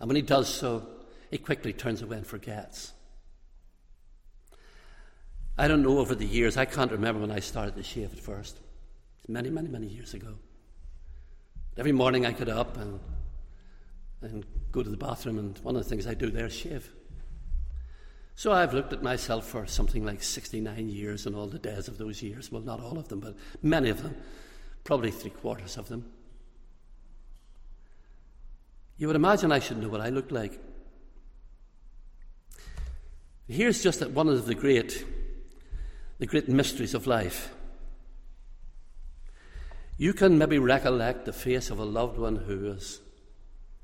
And 0.00 0.08
when 0.08 0.16
he 0.16 0.22
does 0.22 0.48
so, 0.48 0.86
he 1.30 1.38
quickly 1.38 1.72
turns 1.72 2.02
away 2.02 2.16
and 2.16 2.26
forgets. 2.26 2.92
I 5.56 5.68
don't 5.68 5.82
know 5.82 5.98
over 5.98 6.14
the 6.14 6.26
years, 6.26 6.56
I 6.56 6.64
can't 6.64 6.90
remember 6.90 7.20
when 7.20 7.30
I 7.30 7.40
started 7.40 7.76
to 7.76 7.82
shave 7.82 8.12
at 8.12 8.18
first. 8.18 8.58
Many, 9.30 9.48
many, 9.48 9.68
many 9.68 9.86
years 9.86 10.12
ago. 10.12 10.34
Every 11.76 11.92
morning 11.92 12.26
I 12.26 12.32
get 12.32 12.48
up 12.48 12.76
and, 12.76 12.98
and 14.22 14.44
go 14.72 14.82
to 14.82 14.90
the 14.90 14.96
bathroom, 14.96 15.38
and 15.38 15.56
one 15.58 15.76
of 15.76 15.84
the 15.84 15.88
things 15.88 16.08
I 16.08 16.14
do 16.14 16.30
there 16.30 16.46
is 16.46 16.52
shave. 16.52 16.90
So 18.34 18.50
I've 18.50 18.74
looked 18.74 18.92
at 18.92 19.04
myself 19.04 19.46
for 19.46 19.68
something 19.68 20.04
like 20.04 20.24
69 20.24 20.88
years 20.88 21.26
and 21.26 21.36
all 21.36 21.46
the 21.46 21.60
days 21.60 21.86
of 21.86 21.96
those 21.96 22.20
years. 22.22 22.50
Well, 22.50 22.62
not 22.62 22.80
all 22.80 22.98
of 22.98 23.06
them, 23.06 23.20
but 23.20 23.36
many 23.62 23.88
of 23.88 24.02
them, 24.02 24.16
probably 24.82 25.12
three 25.12 25.30
quarters 25.30 25.76
of 25.76 25.88
them. 25.88 26.10
You 28.96 29.06
would 29.06 29.16
imagine 29.16 29.52
I 29.52 29.60
should 29.60 29.78
know 29.78 29.90
what 29.90 30.00
I 30.00 30.08
look 30.08 30.32
like. 30.32 30.58
Here's 33.46 33.80
just 33.80 34.00
that 34.00 34.10
one 34.10 34.28
of 34.28 34.46
the 34.46 34.56
great, 34.56 35.04
the 36.18 36.26
great 36.26 36.48
mysteries 36.48 36.94
of 36.94 37.06
life. 37.06 37.54
You 40.00 40.14
can 40.14 40.38
maybe 40.38 40.58
recollect 40.58 41.26
the 41.26 41.32
face 41.34 41.68
of 41.68 41.78
a 41.78 41.84
loved 41.84 42.18
one 42.18 42.36
who 42.36 42.68
is 42.68 43.02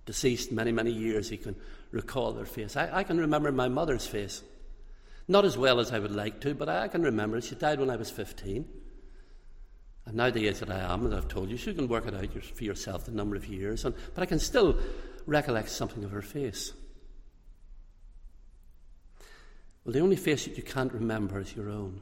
deceased 0.06 0.50
many, 0.50 0.72
many 0.72 0.90
years. 0.90 1.30
You 1.30 1.36
can 1.36 1.54
recall 1.90 2.32
their 2.32 2.46
face. 2.46 2.74
I, 2.74 2.88
I, 2.90 3.02
can 3.02 3.20
remember 3.20 3.52
my 3.52 3.68
mother's 3.68 4.06
face. 4.06 4.42
Not 5.28 5.44
as 5.44 5.58
well 5.58 5.78
as 5.78 5.92
I 5.92 5.98
would 5.98 6.16
like 6.16 6.40
to, 6.40 6.54
but 6.54 6.70
I 6.70 6.88
can 6.88 7.02
remember. 7.02 7.38
She 7.42 7.54
died 7.54 7.80
when 7.80 7.90
I 7.90 7.96
was 7.96 8.10
15. 8.10 8.64
And 10.06 10.16
now, 10.16 10.30
the 10.30 10.48
age 10.48 10.60
that 10.60 10.70
I 10.70 10.90
am, 10.90 11.04
and 11.04 11.14
I've 11.14 11.28
told 11.28 11.50
you, 11.50 11.58
so 11.58 11.68
you 11.68 11.76
can 11.76 11.86
work 11.86 12.06
it 12.06 12.14
out 12.14 12.32
for 12.32 12.64
yourself 12.64 13.04
the 13.04 13.12
number 13.12 13.36
of 13.36 13.44
years. 13.46 13.84
And, 13.84 13.94
but 14.14 14.22
I 14.22 14.26
can 14.26 14.38
still 14.38 14.78
recollect 15.26 15.68
something 15.68 16.02
of 16.02 16.12
her 16.12 16.22
face. 16.22 16.72
Well, 19.84 19.92
the 19.92 20.00
only 20.00 20.16
face 20.16 20.46
that 20.46 20.56
you 20.56 20.62
can't 20.62 20.94
remember 20.94 21.40
is 21.40 21.54
your 21.54 21.68
own. 21.68 22.00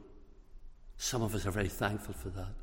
Some 0.99 1.23
of 1.23 1.35
us 1.35 1.47
are 1.47 1.51
very 1.51 1.69
thankful 1.69 2.15
for 2.15 2.29
that. 2.29 2.55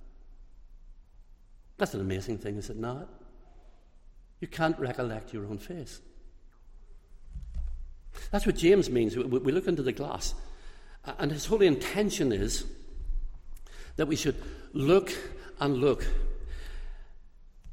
That's 1.82 1.96
an 1.96 2.02
amazing 2.02 2.38
thing, 2.38 2.58
is 2.58 2.70
it 2.70 2.78
not? 2.78 3.08
You 4.40 4.48
can't 4.48 4.78
recollect 4.78 5.34
your 5.34 5.48
own 5.48 5.58
face. 5.58 6.00
That's 8.30 8.46
what 8.46 8.56
James 8.56 8.88
means. 8.88 9.18
We 9.18 9.52
look 9.52 9.66
into 9.66 9.82
the 9.82 9.92
glass, 9.92 10.36
and 11.18 11.32
his 11.32 11.48
whole 11.48 11.64
intention 11.64 12.32
is 12.32 12.68
that 13.96 14.06
we 14.06 14.16
should 14.16 14.36
look 14.74 15.12
and 15.60 15.78
look. 15.78 16.06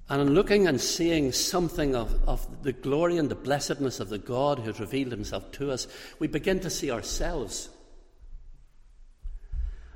And 0.09 0.23
in 0.23 0.33
looking 0.33 0.67
and 0.67 0.81
seeing 0.81 1.31
something 1.31 1.95
of, 1.95 2.27
of 2.27 2.63
the 2.63 2.73
glory 2.73 3.19
and 3.19 3.29
the 3.29 3.35
blessedness 3.35 4.01
of 4.01 4.09
the 4.09 4.17
God 4.17 4.61
who 4.61 4.69
has 4.69 4.81
revealed 4.81 5.13
himself 5.13 5.53
to 5.53 5.71
us, 5.71 5.87
we 6.19 6.29
begin 6.29 6.61
to 6.61 6.71
see 6.71 6.91
ourselves. 6.91 7.69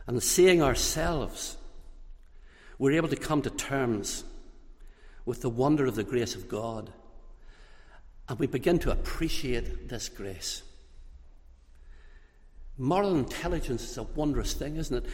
And 0.06 0.22
seeing 0.22 0.62
ourselves, 0.62 1.56
we're 2.82 2.96
able 2.96 3.06
to 3.06 3.14
come 3.14 3.40
to 3.40 3.50
terms 3.50 4.24
with 5.24 5.40
the 5.40 5.48
wonder 5.48 5.86
of 5.86 5.94
the 5.94 6.02
grace 6.02 6.34
of 6.34 6.48
God 6.48 6.92
and 8.28 8.36
we 8.40 8.48
begin 8.48 8.80
to 8.80 8.90
appreciate 8.90 9.88
this 9.88 10.08
grace. 10.08 10.64
Moral 12.76 13.14
intelligence 13.14 13.88
is 13.88 13.98
a 13.98 14.02
wondrous 14.02 14.54
thing, 14.54 14.74
isn't 14.74 15.04
it? 15.04 15.08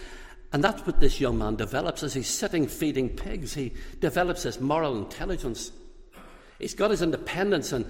And 0.50 0.64
that's 0.64 0.86
what 0.86 0.98
this 0.98 1.20
young 1.20 1.36
man 1.36 1.56
develops 1.56 2.02
as 2.02 2.14
he's 2.14 2.30
sitting 2.30 2.66
feeding 2.66 3.10
pigs. 3.10 3.52
He 3.52 3.74
develops 4.00 4.44
his 4.44 4.58
moral 4.58 4.96
intelligence. 4.96 5.70
He's 6.58 6.72
got 6.72 6.90
his 6.90 7.02
independence, 7.02 7.72
and 7.72 7.84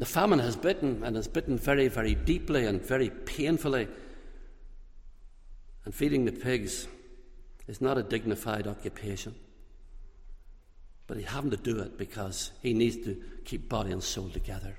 the 0.00 0.06
famine 0.06 0.40
has 0.40 0.56
bitten, 0.56 1.04
and 1.04 1.14
has 1.14 1.28
bitten 1.28 1.56
very, 1.56 1.86
very 1.86 2.16
deeply 2.16 2.66
and 2.66 2.82
very 2.82 3.10
painfully. 3.10 3.86
And 5.84 5.94
feeding 5.94 6.24
the 6.24 6.32
pigs 6.32 6.88
is 7.68 7.80
not 7.80 7.98
a 7.98 8.02
dignified 8.02 8.66
occupation. 8.66 9.34
But 11.06 11.18
he's 11.18 11.26
having 11.26 11.50
to 11.50 11.56
do 11.56 11.78
it 11.80 11.96
because 11.96 12.50
he 12.62 12.74
needs 12.74 12.96
to 13.04 13.20
keep 13.44 13.68
body 13.68 13.92
and 13.92 14.02
soul 14.02 14.28
together. 14.30 14.76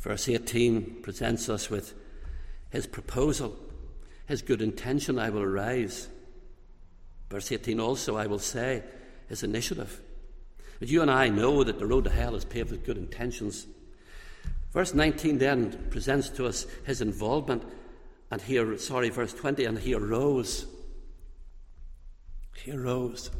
Verse 0.00 0.28
18 0.28 1.02
presents 1.02 1.48
us 1.48 1.70
with 1.70 1.94
his 2.70 2.86
proposal, 2.86 3.56
his 4.26 4.42
good 4.42 4.60
intention, 4.62 5.18
I 5.18 5.30
will 5.30 5.42
arise. 5.42 6.08
Verse 7.30 7.50
18 7.50 7.80
also, 7.80 8.16
I 8.16 8.26
will 8.26 8.38
say, 8.38 8.82
his 9.28 9.42
initiative. 9.42 10.00
But 10.78 10.88
you 10.88 11.02
and 11.02 11.10
I 11.10 11.28
know 11.28 11.64
that 11.64 11.78
the 11.78 11.86
road 11.86 12.04
to 12.04 12.10
hell 12.10 12.34
is 12.34 12.44
paved 12.44 12.70
with 12.70 12.84
good 12.84 12.96
intentions. 12.96 13.66
Verse 14.72 14.94
19 14.94 15.38
then 15.38 15.88
presents 15.90 16.28
to 16.30 16.46
us 16.46 16.66
his 16.86 17.00
involvement, 17.00 17.64
and 18.30 18.40
he, 18.42 18.76
sorry, 18.78 19.08
verse 19.08 19.32
20, 19.32 19.64
and 19.64 19.78
he 19.78 19.94
arose. 19.94 20.66
He 22.62 22.72
arose. 22.72 23.30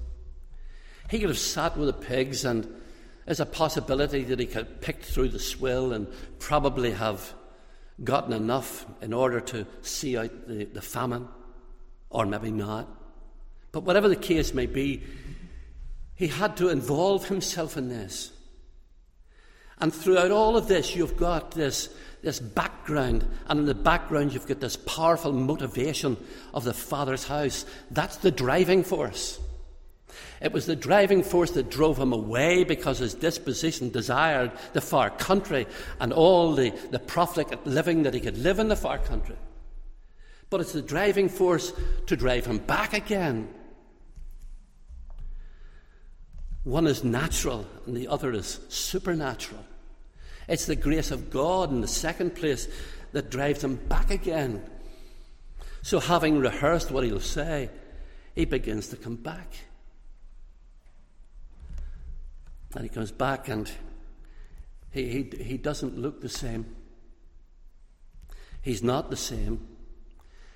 He 1.11 1.19
could 1.19 1.29
have 1.29 1.39
sat 1.39 1.77
with 1.77 1.87
the 1.89 2.07
pigs, 2.07 2.45
and 2.45 2.67
there's 3.25 3.41
a 3.41 3.47
possibility 3.47 4.25
that 4.25 4.39
he 4.39 4.47
could 4.47 4.67
have 4.67 4.81
picked 4.81 5.05
through 5.05 5.29
the 5.29 5.39
swill 5.39 5.93
and 5.93 6.07
probably 6.39 6.93
have 6.93 7.35
gotten 8.03 8.33
enough 8.33 8.87
in 9.03 9.13
order 9.13 9.41
to 9.41 9.67
see 9.83 10.17
out 10.17 10.49
the, 10.49 10.65
the 10.65 10.83
famine, 10.83 11.29
or 12.11 12.27
maybe 12.27 12.51
not. 12.51 12.89
But 13.73 13.83
whatever 13.83 14.09
the 14.09 14.17
case 14.17 14.55
may 14.55 14.67
be, 14.67 15.03
he 16.15 16.29
had 16.29 16.57
to 16.57 16.69
involve 16.69 17.29
himself 17.29 17.77
in 17.77 17.89
this. 17.89 18.33
And 19.81 19.95
throughout 19.95 20.31
all 20.31 20.57
of 20.57 20.67
this, 20.69 20.97
you've 20.97 21.17
got 21.17 21.53
this, 21.53 21.95
this 22.23 22.41
background, 22.41 23.27
and 23.47 23.61
in 23.61 23.67
the 23.67 23.75
background, 23.75 24.33
you've 24.33 24.47
got 24.47 24.61
this 24.61 24.77
powerful 24.77 25.33
motivation 25.33 26.17
of 26.53 26.65
the 26.65 26.75
Father's 26.75 27.25
house. 27.25 27.65
That's 27.91 28.17
the 28.17 28.31
driving 28.31 28.83
force. 28.83 29.39
It 30.41 30.53
was 30.53 30.67
the 30.67 30.77
driving 30.77 31.23
force 31.23 31.51
that 31.53 31.71
drove 31.71 31.99
him 31.99 32.13
away 32.13 32.65
because 32.65 32.99
his 32.99 33.15
disposition 33.15 33.91
desired 33.91 34.53
the 34.73 34.81
far 34.81 35.11
country 35.11 35.67
and 36.01 36.13
all 36.13 36.55
the, 36.55 36.71
the 36.91 36.99
profligate 36.99 37.67
living 37.67 38.05
that 38.05 38.15
he 38.15 38.21
could 38.21 38.39
live 38.39 38.59
in 38.59 38.69
the 38.69 38.77
far 38.77 38.99
country. 38.99 39.37
But 40.51 40.61
it's 40.61 40.73
the 40.73 40.83
driving 40.83 41.29
force 41.29 41.73
to 42.07 42.17
drive 42.17 42.47
him 42.47 42.59
back 42.59 42.95
again. 42.95 43.53
One 46.65 46.87
is 46.87 47.05
natural 47.05 47.67
and 47.87 47.97
the 47.97 48.09
other 48.09 48.33
is 48.33 48.61
supernatural. 48.69 49.65
It's 50.49 50.67
the 50.67 50.77
grace 50.77 51.11
of 51.11 51.31
God 51.31 51.71
in 51.71 51.83
the 51.83 51.89
second 51.89 52.35
place 52.35 52.69
that 53.13 53.31
drives 53.31 53.63
him 53.63 53.77
back 53.77 54.11
again. 54.11 54.63
So, 55.83 56.01
having 56.01 56.39
rehearsed 56.41 56.91
what 56.91 57.05
he'll 57.05 57.21
say, 57.21 57.71
he 58.35 58.45
begins 58.45 58.89
to 58.89 58.97
come 58.97 59.17
back. 59.17 59.55
And 62.75 62.83
he 62.83 62.89
comes 62.89 63.13
back 63.13 63.49
and 63.49 63.71
he, 64.91 65.09
he, 65.09 65.43
he 65.43 65.59
doesn't 65.59 65.99
look 65.99 66.21
the 66.21 66.29
same. 66.29 66.77
He's 68.63 68.83
not 68.83 69.11
the 69.11 69.17
same. 69.17 69.67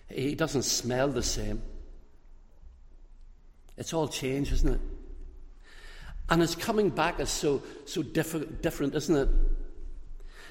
He 0.09 0.35
doesn't 0.35 0.65
smell 0.65 1.09
the 1.09 1.23
same. 1.23 1.63
It's 3.77 3.95
all 3.95 4.09
changed, 4.09 4.53
isn't 4.53 4.75
it? 4.75 4.81
And 6.29 6.41
his 6.41 6.55
coming 6.55 6.91
back 6.91 7.21
is 7.21 7.31
so, 7.31 7.63
so 7.87 8.03
diff- 8.03 8.61
different, 8.63 8.95
isn't 8.95 9.17
it? 9.17 9.29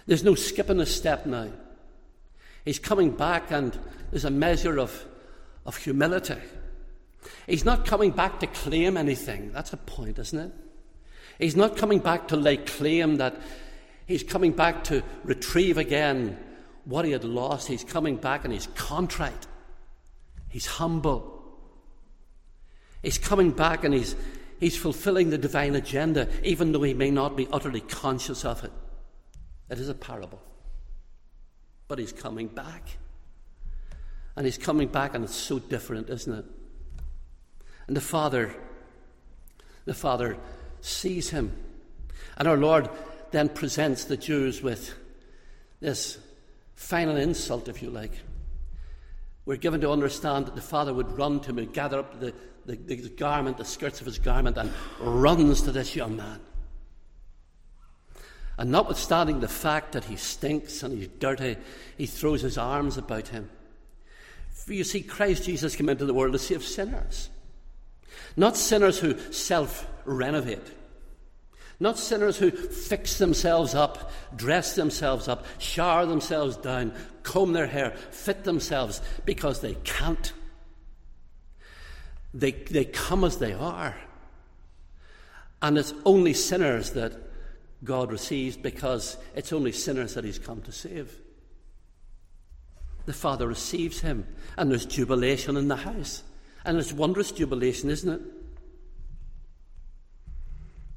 There's 0.05 0.23
no 0.23 0.35
skipping 0.35 0.79
a 0.79 0.85
step 0.85 1.25
now. 1.25 1.51
He's 2.65 2.79
coming 2.79 3.11
back, 3.11 3.51
and 3.51 3.77
there's 4.11 4.25
a 4.25 4.31
measure 4.31 4.79
of, 4.79 5.05
of 5.65 5.77
humility. 5.77 6.37
He's 7.47 7.65
not 7.65 7.85
coming 7.85 8.11
back 8.11 8.39
to 8.39 8.47
claim 8.47 8.97
anything. 8.97 9.51
That's 9.51 9.73
a 9.73 9.77
point, 9.77 10.19
isn't 10.19 10.39
it? 10.39 10.51
He's 11.39 11.55
not 11.55 11.77
coming 11.77 11.99
back 11.99 12.27
to 12.29 12.35
lay 12.35 12.57
claim 12.57 13.17
that 13.17 13.35
he's 14.05 14.23
coming 14.23 14.51
back 14.51 14.83
to 14.85 15.03
retrieve 15.23 15.77
again 15.77 16.37
what 16.85 17.05
he 17.05 17.11
had 17.11 17.23
lost. 17.23 17.67
He's 17.67 17.83
coming 17.83 18.17
back 18.17 18.43
and 18.43 18.53
he's 18.53 18.67
contrite. 18.75 19.47
He's 20.49 20.65
humble. 20.65 21.41
He's 23.01 23.17
coming 23.17 23.51
back 23.51 23.83
and 23.83 23.93
he's, 23.93 24.15
he's 24.59 24.77
fulfilling 24.77 25.29
the 25.29 25.37
divine 25.37 25.75
agenda, 25.75 26.27
even 26.43 26.71
though 26.71 26.83
he 26.83 26.93
may 26.93 27.09
not 27.09 27.35
be 27.35 27.47
utterly 27.51 27.81
conscious 27.81 28.45
of 28.45 28.63
it. 28.63 28.71
It 29.71 29.79
is 29.79 29.87
a 29.87 29.95
parable. 29.95 30.41
But 31.87 31.97
he's 31.97 32.11
coming 32.11 32.47
back. 32.47 32.97
And 34.35 34.45
he's 34.45 34.57
coming 34.57 34.89
back, 34.89 35.15
and 35.15 35.23
it's 35.23 35.35
so 35.35 35.59
different, 35.59 36.09
isn't 36.09 36.33
it? 36.33 36.45
And 37.87 37.95
the 37.95 38.01
Father, 38.01 38.53
the 39.85 39.93
Father 39.93 40.37
sees 40.81 41.29
him. 41.29 41.55
And 42.37 42.47
our 42.47 42.57
Lord 42.57 42.89
then 43.31 43.47
presents 43.47 44.03
the 44.03 44.17
Jews 44.17 44.61
with 44.61 44.93
this 45.79 46.17
final 46.75 47.15
insult, 47.15 47.69
if 47.69 47.81
you 47.81 47.89
like. 47.89 48.13
We're 49.45 49.55
given 49.55 49.81
to 49.81 49.91
understand 49.91 50.47
that 50.47 50.55
the 50.55 50.61
Father 50.61 50.93
would 50.93 51.17
run 51.17 51.39
to 51.41 51.49
him 51.51 51.71
gather 51.71 51.99
up 51.99 52.19
the, 52.19 52.33
the, 52.65 52.75
the 52.75 53.09
garment, 53.09 53.57
the 53.57 53.65
skirts 53.65 54.01
of 54.01 54.05
his 54.05 54.19
garment, 54.19 54.57
and 54.57 54.71
runs 54.99 55.61
to 55.61 55.71
this 55.71 55.95
young 55.95 56.17
man. 56.17 56.41
And 58.61 58.69
notwithstanding 58.69 59.39
the 59.39 59.47
fact 59.47 59.93
that 59.93 60.03
he 60.03 60.15
stinks 60.15 60.83
and 60.83 60.95
he's 60.95 61.07
dirty, 61.07 61.57
he 61.97 62.05
throws 62.05 62.43
his 62.43 62.59
arms 62.59 62.95
about 62.95 63.29
him. 63.29 63.49
For 64.51 64.73
you 64.73 64.83
see, 64.83 65.01
Christ 65.01 65.45
Jesus 65.45 65.75
came 65.75 65.89
into 65.89 66.05
the 66.05 66.13
world 66.13 66.33
to 66.33 66.37
save 66.37 66.63
sinners. 66.63 67.31
Not 68.37 68.55
sinners 68.55 68.99
who 68.99 69.17
self 69.31 69.87
renovate. 70.05 70.71
Not 71.79 71.97
sinners 71.97 72.37
who 72.37 72.51
fix 72.51 73.17
themselves 73.17 73.73
up, 73.73 74.11
dress 74.35 74.75
themselves 74.75 75.27
up, 75.27 75.43
shower 75.57 76.05
themselves 76.05 76.55
down, 76.55 76.93
comb 77.23 77.53
their 77.53 77.65
hair, 77.65 77.89
fit 78.11 78.43
themselves 78.43 79.01
because 79.25 79.61
they 79.61 79.73
can't. 79.83 80.33
They, 82.31 82.51
they 82.51 82.85
come 82.85 83.23
as 83.23 83.39
they 83.39 83.53
are. 83.53 83.95
And 85.63 85.79
it's 85.79 85.95
only 86.05 86.35
sinners 86.35 86.91
that 86.91 87.30
God 87.83 88.11
receives 88.11 88.57
because 88.57 89.17
it's 89.35 89.53
only 89.53 89.71
sinners 89.71 90.13
that 90.13 90.23
He's 90.23 90.39
come 90.39 90.61
to 90.63 90.71
save. 90.71 91.15
The 93.05 93.13
Father 93.13 93.47
receives 93.47 94.01
him, 94.01 94.27
and 94.57 94.69
there's 94.69 94.85
jubilation 94.85 95.57
in 95.57 95.67
the 95.67 95.75
house. 95.75 96.23
And 96.63 96.77
it's 96.77 96.93
wondrous 96.93 97.31
jubilation, 97.31 97.89
isn't 97.89 98.13
it? 98.13 98.21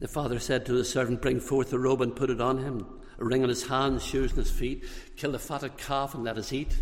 The 0.01 0.09
father 0.09 0.39
said 0.39 0.67
to 0.67 0.73
the 0.73 0.85
servant, 0.85 1.23
Bring 1.23 1.41
forth 1.41 1.71
the 1.71 1.79
robe 1.79 2.03
and 2.03 2.15
put 2.15 2.29
it 2.29 2.41
on 2.41 2.59
him, 2.59 2.87
a 3.19 3.25
ring 3.25 3.43
on 3.43 3.49
his 3.49 3.67
hands, 3.67 4.05
shoes 4.05 4.33
on 4.33 4.39
his 4.39 4.51
feet, 4.51 4.85
kill 5.17 5.33
the 5.33 5.39
fatted 5.39 5.79
calf 5.79 6.15
and 6.15 6.25
let 6.25 6.37
us 6.37 6.53
eat, 6.53 6.77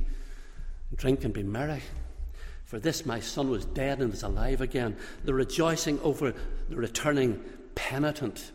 drink 0.97 1.23
and 1.23 1.33
be 1.33 1.45
merry. 1.45 1.83
For 2.65 2.81
this 2.81 3.07
my 3.07 3.21
son 3.21 3.51
was 3.51 3.65
dead 3.65 4.01
and 4.01 4.13
is 4.13 4.23
alive 4.23 4.61
again. 4.61 4.97
The 5.25 5.35
rejoicing 5.35 6.01
over 6.01 6.35
the 6.69 6.77
returning 6.77 7.41
penitent. 7.75 8.51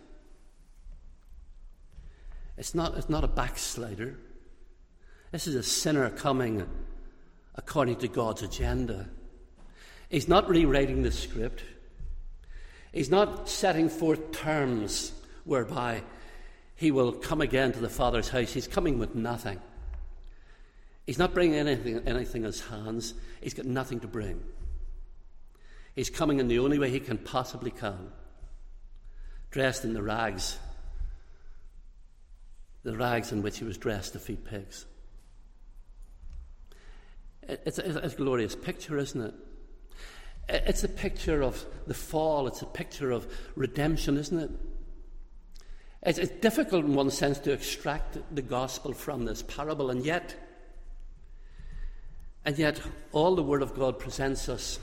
It's 2.58 2.74
not, 2.74 2.98
it's 2.98 3.10
not 3.10 3.24
a 3.24 3.28
backslider. 3.28 4.18
This 5.32 5.48
is 5.48 5.56
a 5.56 5.64
sinner 5.64 6.10
coming 6.10 6.68
according 7.56 7.98
to 7.98 8.08
God's 8.08 8.42
agenda. 8.42 9.08
He's 10.10 10.28
not 10.28 10.50
rewriting 10.50 11.04
the 11.04 11.12
script. 11.12 11.64
He's 12.94 13.10
not 13.10 13.50
setting 13.50 13.90
forth 13.90 14.32
terms 14.32 15.12
whereby 15.44 16.02
he 16.76 16.92
will 16.92 17.12
come 17.12 17.42
again 17.42 17.74
to 17.74 17.80
the 17.80 17.90
Father's 17.90 18.30
house. 18.30 18.54
He's 18.54 18.68
coming 18.68 19.00
with 19.00 19.16
nothing. 19.16 19.60
He's 21.06 21.18
not 21.18 21.34
bringing 21.34 21.56
anything, 21.56 22.02
anything 22.06 22.42
in 22.42 22.48
his 22.48 22.62
hands. 22.62 23.14
He's 23.42 23.54
got 23.54 23.66
nothing 23.66 24.00
to 24.02 24.08
bring. 24.08 24.42
He's 25.96 26.10
coming 26.10 26.40
in 26.40 26.48
the 26.48 26.60
only 26.60 26.80
way 26.80 26.90
he 26.90 27.00
can 27.00 27.18
possibly 27.18 27.72
come, 27.72 28.12
dressed 29.50 29.84
in 29.84 29.94
the 29.94 30.04
rags, 30.04 30.58
the 32.84 32.96
rags 32.96 33.32
in 33.32 33.42
which 33.42 33.60
he 33.60 33.66
was 33.66 33.78
dressed 33.78 34.14
to 34.14 34.20
feed 34.20 34.46
pigs. 34.46 34.86
It's 37.44 37.80
a, 37.80 38.06
it's 38.06 38.14
a 38.14 38.18
glorious 38.18 38.56
picture, 38.56 38.98
isn't 38.98 39.22
it? 39.22 39.34
It's 40.50 40.84
a 40.84 40.90
picture 40.90 41.42
of 41.42 41.66
the 41.88 41.94
fall, 41.94 42.48
it's 42.48 42.62
a 42.62 42.66
picture 42.66 43.12
of 43.12 43.28
redemption, 43.56 44.18
isn't 44.18 44.40
it? 44.40 44.52
It's, 46.04 46.20
it's 46.20 46.32
difficult 46.42 46.86
in 46.86 46.94
one 46.94 47.12
sense 47.12 47.40
to 47.40 47.52
extract 47.52 48.18
the 48.34 48.42
gospel 48.42 48.94
from 48.94 49.26
this 49.26 49.44
parable, 49.44 49.90
and 49.90 50.06
yet, 50.06 50.36
and 52.46 52.58
yet, 52.58 52.80
all 53.12 53.36
the 53.36 53.44
Word 53.44 53.62
of 53.62 53.76
God 53.76 54.00
presents 54.00 54.48
us 54.48 54.80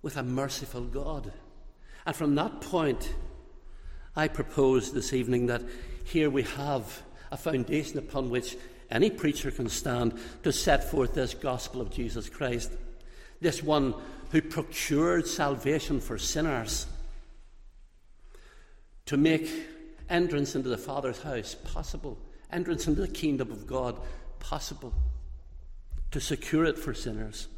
with 0.00 0.16
a 0.16 0.22
merciful 0.22 0.82
God. 0.82 1.30
And 2.06 2.16
from 2.16 2.34
that 2.36 2.62
point, 2.62 3.12
I 4.16 4.28
propose 4.28 4.92
this 4.92 5.12
evening 5.12 5.46
that 5.46 5.62
here 6.04 6.30
we 6.30 6.42
have 6.42 7.02
a 7.30 7.36
foundation 7.36 7.98
upon 7.98 8.30
which 8.30 8.56
any 8.90 9.10
preacher 9.10 9.50
can 9.50 9.68
stand 9.68 10.18
to 10.42 10.52
set 10.52 10.90
forth 10.90 11.14
this 11.14 11.34
gospel 11.34 11.80
of 11.80 11.90
Jesus 11.90 12.28
Christ. 12.28 12.72
This 13.40 13.62
one 13.62 13.94
who 14.32 14.42
procured 14.42 15.26
salvation 15.26 16.00
for 16.00 16.18
sinners 16.18 16.86
to 19.06 19.16
make 19.16 19.50
entrance 20.08 20.54
into 20.54 20.68
the 20.68 20.78
Father's 20.78 21.22
house 21.22 21.54
possible, 21.54 22.18
entrance 22.52 22.86
into 22.86 23.00
the 23.00 23.08
kingdom 23.08 23.50
of 23.50 23.66
God 23.66 23.98
possible, 24.40 24.92
to 26.10 26.20
secure 26.20 26.64
it 26.64 26.78
for 26.78 26.92
sinners. 26.92 27.48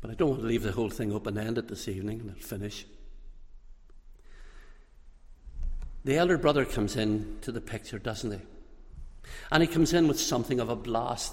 But 0.00 0.10
I 0.10 0.14
don't 0.14 0.28
want 0.28 0.42
to 0.42 0.46
leave 0.46 0.62
the 0.62 0.72
whole 0.72 0.90
thing 0.90 1.12
open 1.12 1.38
ended 1.38 1.68
this 1.68 1.88
evening 1.88 2.20
and 2.20 2.30
I'll 2.30 2.36
finish. 2.36 2.84
The 6.04 6.16
elder 6.16 6.36
brother 6.36 6.64
comes 6.64 6.96
in 6.96 7.38
to 7.40 7.50
the 7.50 7.60
picture, 7.60 7.98
doesn't 7.98 8.30
he? 8.30 8.40
And 9.50 9.62
he 9.62 9.66
comes 9.66 9.94
in 9.94 10.06
with 10.06 10.20
something 10.20 10.60
of 10.60 10.68
a 10.68 10.76
blast. 10.76 11.32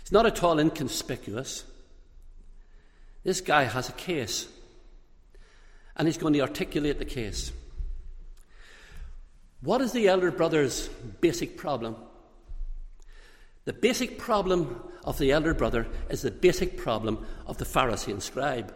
It's 0.00 0.12
not 0.12 0.26
at 0.26 0.42
all 0.42 0.58
inconspicuous. 0.58 1.64
This 3.22 3.42
guy 3.42 3.64
has 3.64 3.90
a 3.90 3.92
case, 3.92 4.48
and 5.94 6.08
he's 6.08 6.16
going 6.16 6.32
to 6.32 6.40
articulate 6.40 6.98
the 6.98 7.04
case. 7.04 7.52
What 9.60 9.82
is 9.82 9.92
the 9.92 10.08
elder 10.08 10.30
brother's 10.30 10.88
basic 11.20 11.58
problem? 11.58 11.96
The 13.66 13.74
basic 13.74 14.18
problem 14.18 14.82
of 15.04 15.18
the 15.18 15.32
elder 15.32 15.52
brother 15.52 15.86
is 16.08 16.22
the 16.22 16.30
basic 16.30 16.78
problem 16.78 17.26
of 17.46 17.58
the 17.58 17.66
Pharisee 17.66 18.12
and 18.12 18.22
scribe. 18.22 18.74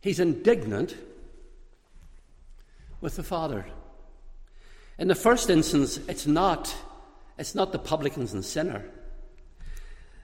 He's 0.00 0.18
indignant 0.18 0.96
with 3.00 3.16
the 3.16 3.22
Father. 3.22 3.66
In 4.98 5.08
the 5.08 5.14
first 5.14 5.48
instance, 5.50 5.98
it's 6.08 6.26
not, 6.26 6.74
it's 7.38 7.54
not 7.54 7.72
the 7.72 7.78
publicans 7.78 8.32
and 8.32 8.44
sinner. 8.44 8.84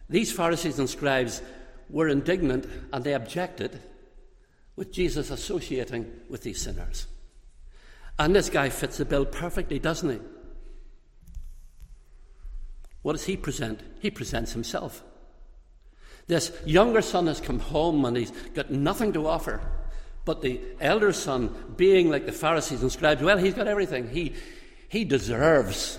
These 0.08 0.32
Pharisees 0.32 0.78
and 0.78 0.90
scribes 0.90 1.42
were 1.88 2.08
indignant 2.08 2.66
and 2.92 3.04
they 3.04 3.14
objected 3.14 3.80
with 4.76 4.92
Jesus 4.92 5.30
associating 5.30 6.10
with 6.28 6.42
these 6.42 6.60
sinners. 6.60 7.06
And 8.18 8.34
this 8.34 8.50
guy 8.50 8.68
fits 8.68 8.98
the 8.98 9.04
bill 9.04 9.24
perfectly, 9.24 9.78
doesn't 9.78 10.10
he? 10.10 10.20
What 13.02 13.12
does 13.12 13.26
he 13.26 13.36
present? 13.36 13.80
He 14.00 14.10
presents 14.10 14.52
himself. 14.52 15.02
This 16.26 16.52
younger 16.64 17.02
son 17.02 17.26
has 17.26 17.40
come 17.40 17.58
home 17.58 18.04
and 18.04 18.16
he's 18.16 18.30
got 18.54 18.70
nothing 18.70 19.12
to 19.12 19.28
offer. 19.28 19.60
But 20.24 20.40
the 20.40 20.60
elder 20.80 21.12
son, 21.12 21.74
being 21.76 22.10
like 22.10 22.26
the 22.26 22.32
Pharisees 22.32 22.82
and 22.82 22.90
scribes, 22.90 23.22
well, 23.22 23.38
he's 23.38 23.54
got 23.54 23.68
everything. 23.68 24.08
He, 24.08 24.34
he 24.88 25.04
deserves 25.04 25.98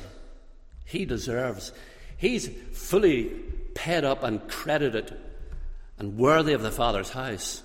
He 0.85 1.05
deserves. 1.05 1.71
He's 2.17 2.47
fully 2.71 3.25
paid 3.73 4.05
up 4.05 4.23
and 4.23 4.47
credited 4.47 5.17
and 5.97 6.17
worthy 6.17 6.53
of 6.53 6.61
the 6.61 6.71
Father's 6.71 7.09
house. 7.09 7.63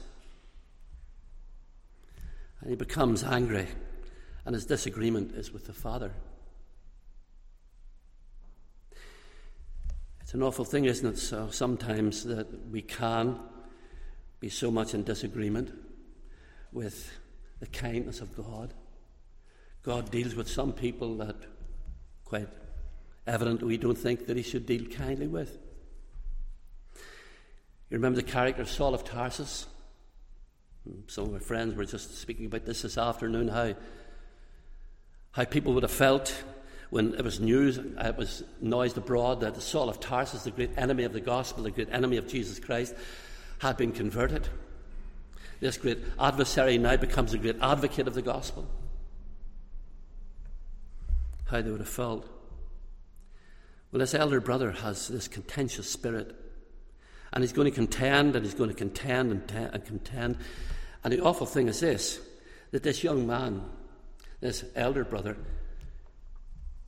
And 2.61 2.70
he 2.70 2.77
becomes 2.77 3.23
angry, 3.23 3.68
and 4.44 4.55
his 4.55 4.66
disagreement 4.66 5.35
is 5.35 5.53
with 5.53 5.66
the 5.66 5.73
Father. 5.73 6.12
It's 10.20 10.35
an 10.35 10.42
awful 10.42 10.64
thing, 10.64 10.85
isn't 10.85 11.14
it? 11.14 11.18
So 11.18 11.51
sometimes 11.51 12.25
that 12.25 12.70
we 12.70 12.83
can 12.83 13.38
be 14.40 14.49
so 14.49 14.70
much 14.70 14.94
in 14.94 15.05
disagreement 15.05 15.70
with 16.73 17.13
the 17.61 17.67
kindness 17.67 18.21
of 18.21 18.37
God. 18.37 18.75
God 19.83 20.11
deals 20.11 20.35
with 20.35 20.49
some 20.49 20.73
people 20.73 21.17
that 21.19 21.37
quite 22.25 22.49
evident 23.27 23.63
we 23.63 23.77
don't 23.77 23.99
think 23.99 24.27
that 24.27 24.37
he 24.37 24.43
should 24.43 24.67
deal 24.67 24.85
kindly 24.87 25.27
with. 25.27 25.59
You 27.89 27.97
remember 27.97 28.17
the 28.17 28.31
character 28.31 28.63
of 28.63 28.71
Saul 28.71 28.95
of 28.95 29.05
Tarsus? 29.05 29.67
Hmm, 30.85 31.01
some 31.07 31.25
of 31.25 31.33
my 31.33 31.39
friends 31.39 31.75
were 31.75 31.85
just 31.85 32.19
speaking 32.19 32.47
about 32.47 32.65
this 32.65 32.83
this 32.83 32.97
afternoon, 32.97 33.49
how, 33.49 33.75
how 35.33 35.45
people 35.45 35.75
would 35.75 35.83
have 35.83 35.91
felt 35.91 36.43
when 36.91 37.15
it 37.15 37.25
was 37.25 37.41
news, 37.41 37.79
it 37.79 38.17
was 38.17 38.43
noised 38.61 38.99
abroad 38.99 39.41
that 39.41 39.61
Saul 39.63 39.89
of 39.89 40.01
Tarsus, 40.01 40.43
the 40.43 40.51
great 40.51 40.77
enemy 40.77 41.05
of 41.05 41.13
the 41.13 41.21
gospel, 41.21 41.63
the 41.63 41.71
great 41.71 41.93
enemy 41.93 42.17
of 42.17 42.27
Jesus 42.27 42.59
Christ, 42.59 42.95
had 43.59 43.77
been 43.77 43.93
converted. 43.93 44.49
This 45.61 45.77
great 45.77 45.99
adversary 46.18 46.79
now 46.79 46.96
becomes 46.96 47.35
a 47.35 47.38
great 47.38 47.59
advocate 47.61 48.09
of 48.09 48.14
the 48.14 48.23
gospel. 48.23 48.66
How 51.44 51.61
they 51.61 51.70
would 51.70 51.81
have 51.81 51.88
felt. 51.88 52.27
Well, 53.92 54.01
this 54.01 54.14
elder 54.14 54.40
brother 54.40 54.70
has 54.70 55.09
this 55.09 55.29
contentious 55.29 55.88
spirit. 55.88 56.35
And 57.33 57.44
he's 57.44 57.53
going 57.53 57.70
to 57.70 57.75
contend 57.75 58.35
and 58.35 58.44
he's 58.44 58.55
going 58.55 58.70
to 58.70 58.77
contend 58.77 59.31
and, 59.31 59.46
te- 59.46 59.57
and 59.57 59.85
contend. 59.85 60.38
And 61.05 61.12
the 61.12 61.20
awful 61.20 61.46
thing 61.46 61.68
is 61.68 61.81
this 61.81 62.20
that 62.70 62.83
this 62.83 63.03
young 63.03 63.27
man, 63.27 63.62
this 64.40 64.64
elder 64.75 65.05
brother, 65.05 65.37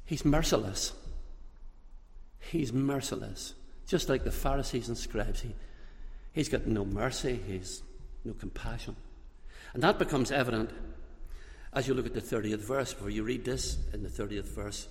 he's 0.06 0.24
merciless. 0.24 0.92
He's 2.38 2.72
merciless. 2.72 3.54
Just 3.86 4.08
like 4.08 4.24
the 4.24 4.30
Pharisees 4.30 4.88
and 4.88 4.96
scribes. 4.96 5.40
He, 5.40 5.54
he's 6.32 6.48
got 6.48 6.66
no 6.66 6.84
mercy, 6.84 7.40
he's 7.46 7.82
no 8.24 8.32
compassion. 8.34 8.96
And 9.74 9.82
that 9.82 9.98
becomes 9.98 10.30
evident 10.30 10.70
as 11.72 11.88
you 11.88 11.94
look 11.94 12.06
at 12.06 12.14
the 12.14 12.20
30th 12.20 12.58
verse, 12.58 13.00
where 13.00 13.10
you 13.10 13.22
read 13.22 13.44
this 13.44 13.78
in 13.92 14.02
the 14.02 14.08
30th 14.08 14.48
verse. 14.54 14.88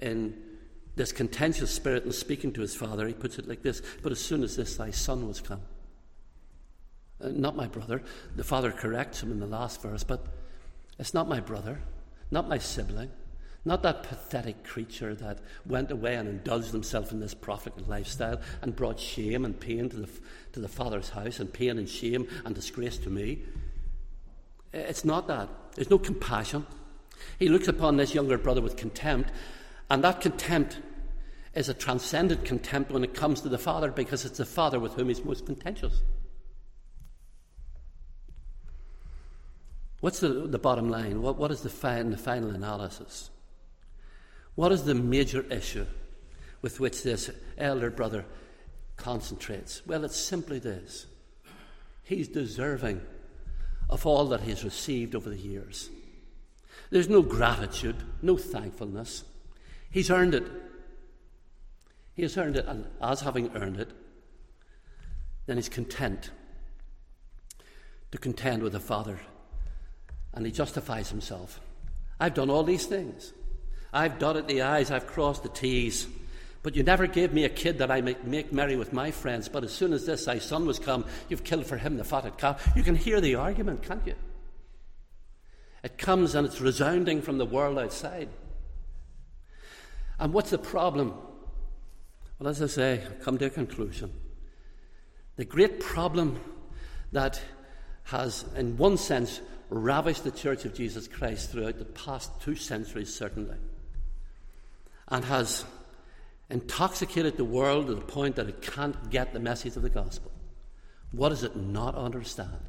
In 0.00 0.40
this 0.94 1.12
contentious 1.12 1.70
spirit 1.70 2.04
and 2.04 2.14
speaking 2.14 2.52
to 2.52 2.60
his 2.60 2.74
father, 2.74 3.06
he 3.06 3.14
puts 3.14 3.38
it 3.38 3.48
like 3.48 3.62
this 3.62 3.82
But 4.02 4.12
as 4.12 4.20
soon 4.20 4.42
as 4.42 4.56
this 4.56 4.76
thy 4.76 4.90
son 4.90 5.26
was 5.26 5.40
come, 5.40 5.60
uh, 7.20 7.28
not 7.28 7.56
my 7.56 7.66
brother, 7.66 8.02
the 8.34 8.44
father 8.44 8.70
corrects 8.70 9.22
him 9.22 9.32
in 9.32 9.40
the 9.40 9.46
last 9.46 9.82
verse, 9.82 10.04
but 10.04 10.26
it's 10.98 11.14
not 11.14 11.28
my 11.28 11.40
brother, 11.40 11.80
not 12.30 12.48
my 12.48 12.58
sibling, 12.58 13.10
not 13.66 13.82
that 13.82 14.04
pathetic 14.04 14.64
creature 14.64 15.14
that 15.16 15.40
went 15.66 15.90
away 15.90 16.14
and 16.14 16.28
indulged 16.28 16.70
himself 16.70 17.10
in 17.10 17.18
this 17.18 17.34
profligate 17.34 17.88
lifestyle 17.88 18.40
and 18.62 18.76
brought 18.76 19.00
shame 19.00 19.44
and 19.44 19.58
pain 19.58 19.88
to 19.90 19.96
the, 19.96 20.08
to 20.52 20.60
the 20.60 20.68
father's 20.68 21.10
house, 21.10 21.40
and 21.40 21.52
pain 21.52 21.76
and 21.76 21.88
shame 21.88 22.28
and 22.44 22.54
disgrace 22.54 22.96
to 22.98 23.10
me. 23.10 23.42
It's 24.72 25.04
not 25.04 25.26
that. 25.26 25.48
There's 25.74 25.90
no 25.90 25.98
compassion. 25.98 26.64
He 27.38 27.48
looks 27.48 27.66
upon 27.66 27.96
this 27.96 28.14
younger 28.14 28.38
brother 28.38 28.60
with 28.60 28.76
contempt 28.76 29.30
and 29.90 30.02
that 30.04 30.20
contempt 30.20 30.78
is 31.54 31.68
a 31.68 31.74
transcendent 31.74 32.44
contempt 32.44 32.90
when 32.90 33.02
it 33.02 33.14
comes 33.14 33.40
to 33.40 33.48
the 33.48 33.58
Father 33.58 33.90
because 33.90 34.24
it's 34.24 34.38
the 34.38 34.44
Father 34.44 34.78
with 34.78 34.94
whom 34.94 35.08
he's 35.08 35.24
most 35.24 35.46
contentious. 35.46 36.02
What's 40.00 40.20
the, 40.20 40.28
the 40.28 40.58
bottom 40.58 40.90
line? 40.90 41.22
What, 41.22 41.36
what 41.36 41.50
is 41.50 41.62
the, 41.62 41.68
the 41.68 42.18
final 42.18 42.50
analysis? 42.50 43.30
What 44.56 44.72
is 44.72 44.84
the 44.84 44.94
major 44.94 45.42
issue 45.50 45.86
with 46.62 46.80
which 46.80 47.02
this 47.02 47.30
elder 47.56 47.90
brother 47.90 48.24
concentrates? 48.96 49.86
Well, 49.86 50.04
it's 50.04 50.16
simply 50.16 50.58
this 50.58 51.06
he's 52.02 52.28
deserving 52.28 53.00
of 53.88 54.06
all 54.06 54.26
that 54.26 54.40
he's 54.40 54.64
received 54.64 55.14
over 55.14 55.28
the 55.28 55.38
years. 55.38 55.90
There's 56.90 57.08
no 57.08 57.22
gratitude, 57.22 57.96
no 58.22 58.36
thankfulness. 58.36 59.24
He's 59.90 60.10
earned 60.10 60.34
it. 60.34 60.44
He 62.14 62.22
has 62.22 62.36
earned 62.36 62.56
it, 62.56 62.66
and 62.66 62.86
as 63.02 63.20
having 63.20 63.54
earned 63.54 63.78
it, 63.78 63.90
then 65.46 65.56
he's 65.56 65.68
content 65.68 66.30
to 68.12 68.18
contend 68.18 68.62
with 68.62 68.72
the 68.72 68.80
Father. 68.80 69.18
And 70.32 70.46
he 70.46 70.52
justifies 70.52 71.10
himself. 71.10 71.60
I've 72.18 72.34
done 72.34 72.50
all 72.50 72.62
these 72.62 72.86
things. 72.86 73.32
I've 73.96 74.18
dotted 74.18 74.46
the 74.46 74.62
I's, 74.62 74.90
I've 74.90 75.06
crossed 75.06 75.42
the 75.42 75.48
T's. 75.48 76.06
But 76.62 76.76
you 76.76 76.82
never 76.82 77.06
gave 77.06 77.32
me 77.32 77.44
a 77.44 77.48
kid 77.48 77.78
that 77.78 77.90
I 77.90 78.00
might 78.00 78.26
make 78.26 78.52
merry 78.52 78.76
with 78.76 78.92
my 78.92 79.10
friends. 79.10 79.48
But 79.48 79.64
as 79.64 79.72
soon 79.72 79.92
as 79.92 80.04
this 80.04 80.24
thy 80.24 80.38
son 80.38 80.66
was 80.66 80.78
come, 80.78 81.04
you've 81.28 81.44
killed 81.44 81.64
for 81.64 81.76
him 81.76 81.96
the 81.96 82.04
fatted 82.04 82.36
calf. 82.36 82.72
You 82.76 82.82
can 82.82 82.96
hear 82.96 83.20
the 83.20 83.36
argument, 83.36 83.82
can't 83.82 84.06
you? 84.06 84.16
It 85.82 85.96
comes 85.96 86.34
and 86.34 86.46
it's 86.46 86.60
resounding 86.60 87.22
from 87.22 87.38
the 87.38 87.46
world 87.46 87.78
outside. 87.78 88.28
And 90.18 90.32
what's 90.32 90.50
the 90.50 90.58
problem? 90.58 91.14
Well, 92.38 92.48
as 92.48 92.60
I 92.60 92.66
say, 92.66 92.94
I've 92.94 93.20
come 93.20 93.38
to 93.38 93.46
a 93.46 93.50
conclusion. 93.50 94.12
The 95.36 95.44
great 95.44 95.80
problem 95.80 96.40
that 97.12 97.40
has, 98.04 98.44
in 98.56 98.76
one 98.76 98.96
sense, 98.96 99.40
ravished 99.70 100.24
the 100.24 100.30
Church 100.30 100.64
of 100.64 100.74
Jesus 100.74 101.08
Christ 101.08 101.50
throughout 101.50 101.78
the 101.78 101.84
past 101.84 102.40
two 102.40 102.56
centuries, 102.56 103.14
certainly, 103.14 103.56
and 105.08 105.24
has 105.24 105.64
intoxicated 106.50 107.36
the 107.36 107.44
world 107.44 107.86
to 107.86 107.94
the 107.94 108.00
point 108.00 108.36
that 108.36 108.48
it 108.48 108.62
can't 108.62 109.10
get 109.10 109.32
the 109.32 109.40
message 109.40 109.76
of 109.76 109.82
the 109.82 109.90
gospel. 109.90 110.30
What 111.12 111.30
does 111.30 111.44
it 111.44 111.56
not 111.56 111.94
understand? 111.94 112.60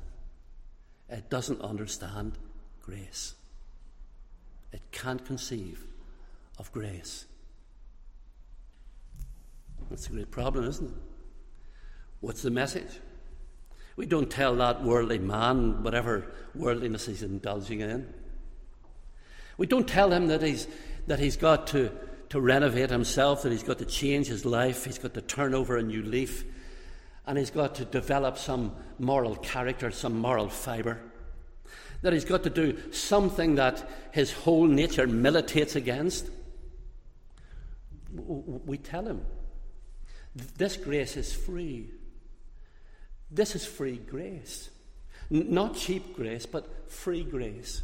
It 1.10 1.30
doesn't 1.30 1.62
understand 1.62 2.38
grace. 2.82 3.36
It 4.71 4.82
can't 4.91 5.23
conceive 5.26 5.86
of 6.58 6.71
grace. 6.71 7.26
That's 9.89 10.08
a 10.08 10.12
great 10.12 10.32
problem, 10.32 10.65
isn't 10.65 10.89
it? 10.89 10.97
What's 12.19 12.41
the 12.41 12.52
message? 12.52 13.00
We 13.95 14.06
don't 14.06 14.30
tell 14.30 14.56
that 14.58 14.84
worldly 14.84 15.19
man 15.19 15.84
whatever 15.84 16.28
worldliness 16.54 17.06
he's 17.06 17.23
indulging 17.23 17.82
in. 17.82 18.13
We 19.58 19.65
don't 19.65 19.88
tell 19.88 20.12
him 20.12 20.28
that 20.28 20.41
he's, 20.41 20.67
that 21.08 21.19
he's 21.19 21.38
got 21.38 21.67
to, 21.67 21.91
to 22.30 22.42
renovate 22.42 22.90
himself, 22.90 23.44
that 23.44 23.52
he's 23.52 23.63
got 23.63 23.78
to 23.80 23.86
change 23.86 24.28
his 24.28 24.46
life, 24.46 24.86
he's 24.86 24.98
got 24.98 25.13
to 25.13 25.22
turn 25.22 25.54
over 25.54 25.78
a 25.78 25.84
new 25.84 26.02
leaf, 26.02 26.44
and 27.26 27.38
he's 27.38 27.52
got 27.52 27.76
to 27.76 27.86
develop 27.86 28.38
some 28.38 28.76
moral 29.00 29.36
character, 29.36 29.92
some 29.92 30.20
moral 30.20 30.50
fibre. 30.50 31.00
That 32.02 32.13
he's 32.13 32.26
got 32.26 32.44
to 32.44 32.50
do 32.50 32.78
something 32.92 33.56
that 33.56 33.90
his 34.12 34.32
whole 34.32 34.68
nature 34.68 35.08
militates 35.08 35.76
against. 35.76 36.30
We 38.13 38.78
tell 38.78 39.06
him 39.06 39.26
this 40.58 40.78
grace 40.78 41.18
is 41.18 41.34
free. 41.34 41.90
This 43.32 43.56
is 43.56 43.66
free 43.66 43.98
grace. 43.98 44.70
Not 45.30 45.76
cheap 45.76 46.16
grace, 46.16 46.46
but 46.46 46.90
free 46.90 47.24
grace. 47.24 47.82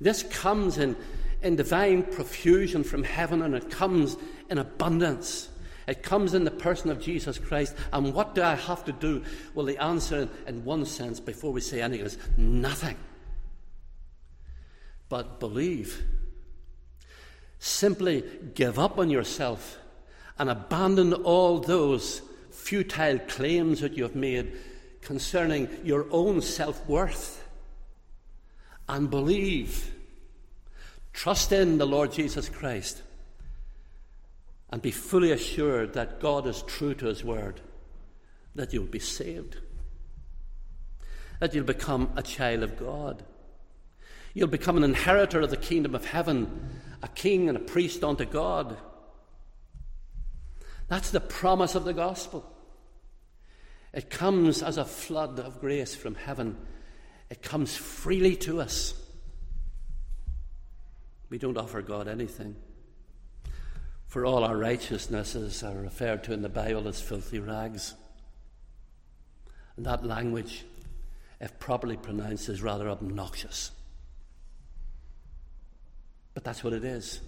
This 0.00 0.22
comes 0.22 0.78
in, 0.78 0.96
in 1.42 1.56
divine 1.56 2.02
profusion 2.02 2.84
from 2.84 3.02
heaven 3.02 3.42
and 3.42 3.54
it 3.54 3.70
comes 3.70 4.16
in 4.48 4.58
abundance. 4.58 5.48
It 5.86 6.02
comes 6.02 6.34
in 6.34 6.44
the 6.44 6.50
person 6.50 6.90
of 6.90 7.00
Jesus 7.00 7.38
Christ. 7.38 7.74
And 7.92 8.14
what 8.14 8.34
do 8.34 8.42
I 8.42 8.54
have 8.54 8.84
to 8.84 8.92
do? 8.92 9.24
Well, 9.54 9.66
the 9.66 9.78
answer, 9.78 10.28
in 10.46 10.64
one 10.64 10.84
sense, 10.84 11.18
before 11.18 11.52
we 11.52 11.60
say 11.60 11.80
anything, 11.80 12.06
is 12.06 12.18
nothing. 12.36 12.96
But 15.08 15.40
believe. 15.40 16.04
Simply 17.58 18.24
give 18.54 18.78
up 18.78 18.98
on 18.98 19.10
yourself 19.10 19.78
and 20.38 20.48
abandon 20.48 21.12
all 21.12 21.58
those 21.58 22.22
futile 22.50 23.18
claims 23.18 23.80
that 23.80 23.96
you 23.96 24.04
have 24.04 24.14
made 24.14 24.52
concerning 25.02 25.68
your 25.82 26.06
own 26.10 26.40
self 26.40 26.86
worth 26.88 27.46
and 28.88 29.10
believe. 29.10 29.92
Trust 31.12 31.52
in 31.52 31.78
the 31.78 31.86
Lord 31.86 32.12
Jesus 32.12 32.48
Christ 32.48 33.02
and 34.70 34.80
be 34.80 34.90
fully 34.90 35.32
assured 35.32 35.94
that 35.94 36.20
God 36.20 36.46
is 36.46 36.62
true 36.62 36.94
to 36.94 37.06
His 37.06 37.24
word, 37.24 37.60
that 38.54 38.72
you'll 38.72 38.84
be 38.84 39.00
saved, 39.00 39.56
that 41.40 41.54
you'll 41.54 41.64
become 41.64 42.12
a 42.16 42.22
child 42.22 42.62
of 42.62 42.78
God. 42.78 43.24
You'll 44.32 44.48
become 44.48 44.76
an 44.76 44.84
inheritor 44.84 45.40
of 45.40 45.50
the 45.50 45.56
kingdom 45.56 45.94
of 45.94 46.06
heaven, 46.06 46.70
a 47.02 47.08
king 47.08 47.48
and 47.48 47.56
a 47.56 47.60
priest 47.60 48.04
unto 48.04 48.24
God 48.24 48.76
That's 50.90 51.10
the 51.12 51.20
promise 51.20 51.76
of 51.76 51.84
the 51.84 51.94
gospel. 51.94 52.44
It 53.94 54.10
comes 54.10 54.60
as 54.60 54.76
a 54.76 54.84
flood 54.84 55.38
of 55.38 55.60
grace 55.60 55.94
from 55.94 56.16
heaven, 56.16 56.56
it 57.30 57.42
comes 57.42 57.76
freely 57.76 58.36
to 58.36 58.60
us. 58.60 58.99
We 61.30 61.38
don't 61.38 61.56
offer 61.56 61.80
God 61.80 62.08
anything. 62.08 62.56
For 64.06 64.26
all 64.26 64.44
our 64.44 64.56
righteousnesses 64.56 65.62
are 65.62 65.78
uh, 65.78 65.82
referred 65.82 66.24
to 66.24 66.32
in 66.32 66.42
the 66.42 66.48
Bible 66.48 66.88
as 66.88 67.00
filthy 67.00 67.38
rags. 67.38 67.94
And 69.76 69.86
that 69.86 70.04
language, 70.04 70.64
if 71.40 71.58
properly 71.58 71.96
pronounced, 71.96 72.48
is 72.48 72.60
rather 72.60 72.90
obnoxious. 72.90 73.70
But 76.34 76.44
that's 76.44 76.62
what 76.62 76.72
it 76.72 76.84
is. 76.84 77.20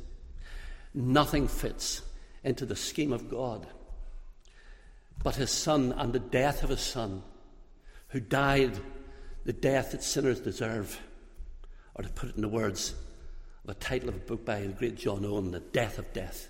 Nothing 0.92 1.48
fits 1.48 2.02
into 2.42 2.66
the 2.66 2.76
scheme 2.76 3.12
of 3.12 3.30
God 3.30 3.66
but 5.22 5.36
his 5.36 5.50
son 5.50 5.94
and 5.96 6.12
the 6.12 6.18
death 6.18 6.62
of 6.62 6.70
his 6.70 6.80
son, 6.80 7.22
who 8.08 8.20
died 8.20 8.78
the 9.44 9.52
death 9.52 9.92
that 9.92 10.02
sinners 10.02 10.40
deserve. 10.40 11.00
Or 11.94 12.02
to 12.02 12.10
put 12.10 12.30
it 12.30 12.36
in 12.36 12.42
the 12.42 12.48
words 12.48 12.94
a 13.66 13.74
title 13.74 14.08
of 14.08 14.16
a 14.16 14.18
book 14.18 14.44
by 14.44 14.60
the 14.60 14.68
great 14.68 14.96
John 14.96 15.24
Owen, 15.24 15.52
The 15.52 15.60
Death 15.60 15.98
of 15.98 16.12
Death. 16.12 16.48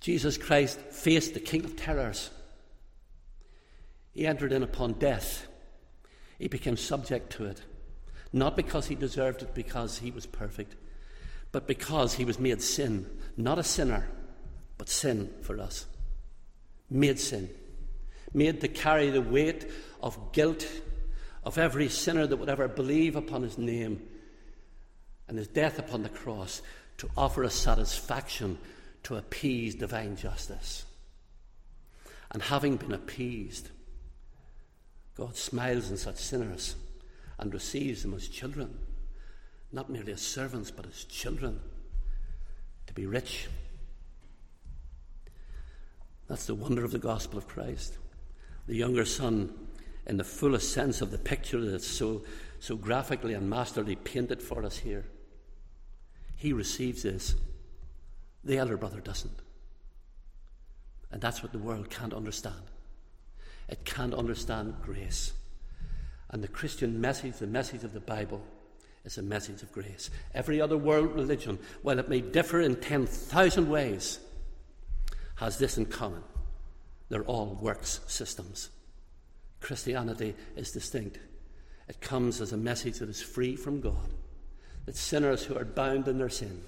Jesus 0.00 0.38
Christ 0.38 0.78
faced 0.78 1.34
the 1.34 1.40
king 1.40 1.64
of 1.64 1.76
terrors. 1.76 2.30
He 4.12 4.26
entered 4.26 4.52
in 4.52 4.62
upon 4.62 4.94
death. 4.94 5.46
He 6.38 6.48
became 6.48 6.76
subject 6.76 7.32
to 7.34 7.46
it. 7.46 7.62
Not 8.32 8.56
because 8.56 8.86
he 8.86 8.94
deserved 8.94 9.42
it, 9.42 9.54
because 9.54 9.98
he 9.98 10.10
was 10.10 10.24
perfect, 10.24 10.76
but 11.52 11.66
because 11.66 12.14
he 12.14 12.24
was 12.24 12.38
made 12.38 12.62
sin. 12.62 13.06
Not 13.36 13.58
a 13.58 13.64
sinner, 13.64 14.08
but 14.78 14.88
sin 14.88 15.30
for 15.42 15.58
us. 15.58 15.86
Made 16.88 17.18
sin. 17.18 17.50
Made 18.32 18.60
to 18.60 18.68
carry 18.68 19.10
the 19.10 19.20
weight 19.20 19.68
of 20.00 20.32
guilt 20.32 20.66
of 21.42 21.58
every 21.58 21.88
sinner 21.88 22.26
that 22.26 22.36
would 22.36 22.48
ever 22.48 22.68
believe 22.68 23.16
upon 23.16 23.42
his 23.42 23.58
name 23.58 24.00
and 25.30 25.38
his 25.38 25.46
death 25.46 25.78
upon 25.78 26.02
the 26.02 26.08
cross 26.08 26.60
to 26.98 27.08
offer 27.16 27.44
a 27.44 27.50
satisfaction 27.50 28.58
to 29.04 29.14
appease 29.14 29.76
divine 29.76 30.16
justice. 30.16 30.84
And 32.32 32.42
having 32.42 32.76
been 32.76 32.92
appeased, 32.92 33.70
God 35.16 35.36
smiles 35.36 35.88
on 35.88 35.98
such 35.98 36.16
sinners 36.16 36.74
and 37.38 37.54
receives 37.54 38.02
them 38.02 38.12
as 38.12 38.26
children, 38.26 38.76
not 39.70 39.88
merely 39.88 40.12
as 40.12 40.20
servants, 40.20 40.72
but 40.72 40.84
as 40.84 41.04
children, 41.04 41.60
to 42.88 42.92
be 42.92 43.06
rich. 43.06 43.46
That's 46.26 46.46
the 46.46 46.56
wonder 46.56 46.84
of 46.84 46.90
the 46.90 46.98
gospel 46.98 47.38
of 47.38 47.46
Christ. 47.46 47.98
The 48.66 48.74
younger 48.74 49.04
son, 49.04 49.54
in 50.08 50.16
the 50.16 50.24
fullest 50.24 50.72
sense 50.72 51.00
of 51.00 51.12
the 51.12 51.18
picture 51.18 51.64
that's 51.64 51.86
so, 51.86 52.22
so 52.58 52.74
graphically 52.74 53.34
and 53.34 53.48
masterly 53.48 53.94
painted 53.94 54.42
for 54.42 54.64
us 54.64 54.78
here, 54.78 55.04
he 56.40 56.54
receives 56.54 57.02
this 57.02 57.34
the 58.42 58.56
elder 58.56 58.78
brother 58.78 59.00
doesn't. 59.00 59.38
And 61.12 61.20
that's 61.20 61.42
what 61.42 61.52
the 61.52 61.58
world 61.58 61.90
can't 61.90 62.14
understand. 62.14 62.62
It 63.68 63.84
can't 63.84 64.14
understand 64.14 64.76
grace. 64.80 65.34
And 66.30 66.42
the 66.42 66.48
Christian 66.48 66.98
message, 66.98 67.36
the 67.36 67.46
message 67.46 67.84
of 67.84 67.92
the 67.92 68.00
Bible, 68.00 68.42
is 69.04 69.18
a 69.18 69.22
message 69.22 69.62
of 69.62 69.70
grace. 69.70 70.08
Every 70.34 70.62
other 70.62 70.78
world 70.78 71.14
religion, 71.14 71.58
while 71.82 71.98
it 71.98 72.08
may 72.08 72.22
differ 72.22 72.62
in 72.62 72.76
10,000 72.76 73.68
ways, 73.68 74.18
has 75.36 75.58
this 75.58 75.76
in 75.76 75.86
common 75.86 76.22
they're 77.10 77.24
all 77.24 77.58
works 77.60 78.00
systems. 78.06 78.70
Christianity 79.60 80.36
is 80.56 80.70
distinct. 80.70 81.18
It 81.88 82.00
comes 82.00 82.40
as 82.40 82.52
a 82.52 82.56
message 82.56 83.00
that 83.00 83.10
is 83.10 83.20
free 83.20 83.56
from 83.56 83.80
God, 83.80 84.14
that 84.90 84.96
sinners 84.96 85.44
who 85.44 85.56
are 85.56 85.64
bound 85.64 86.08
in 86.08 86.18
their 86.18 86.28
sin 86.28 86.60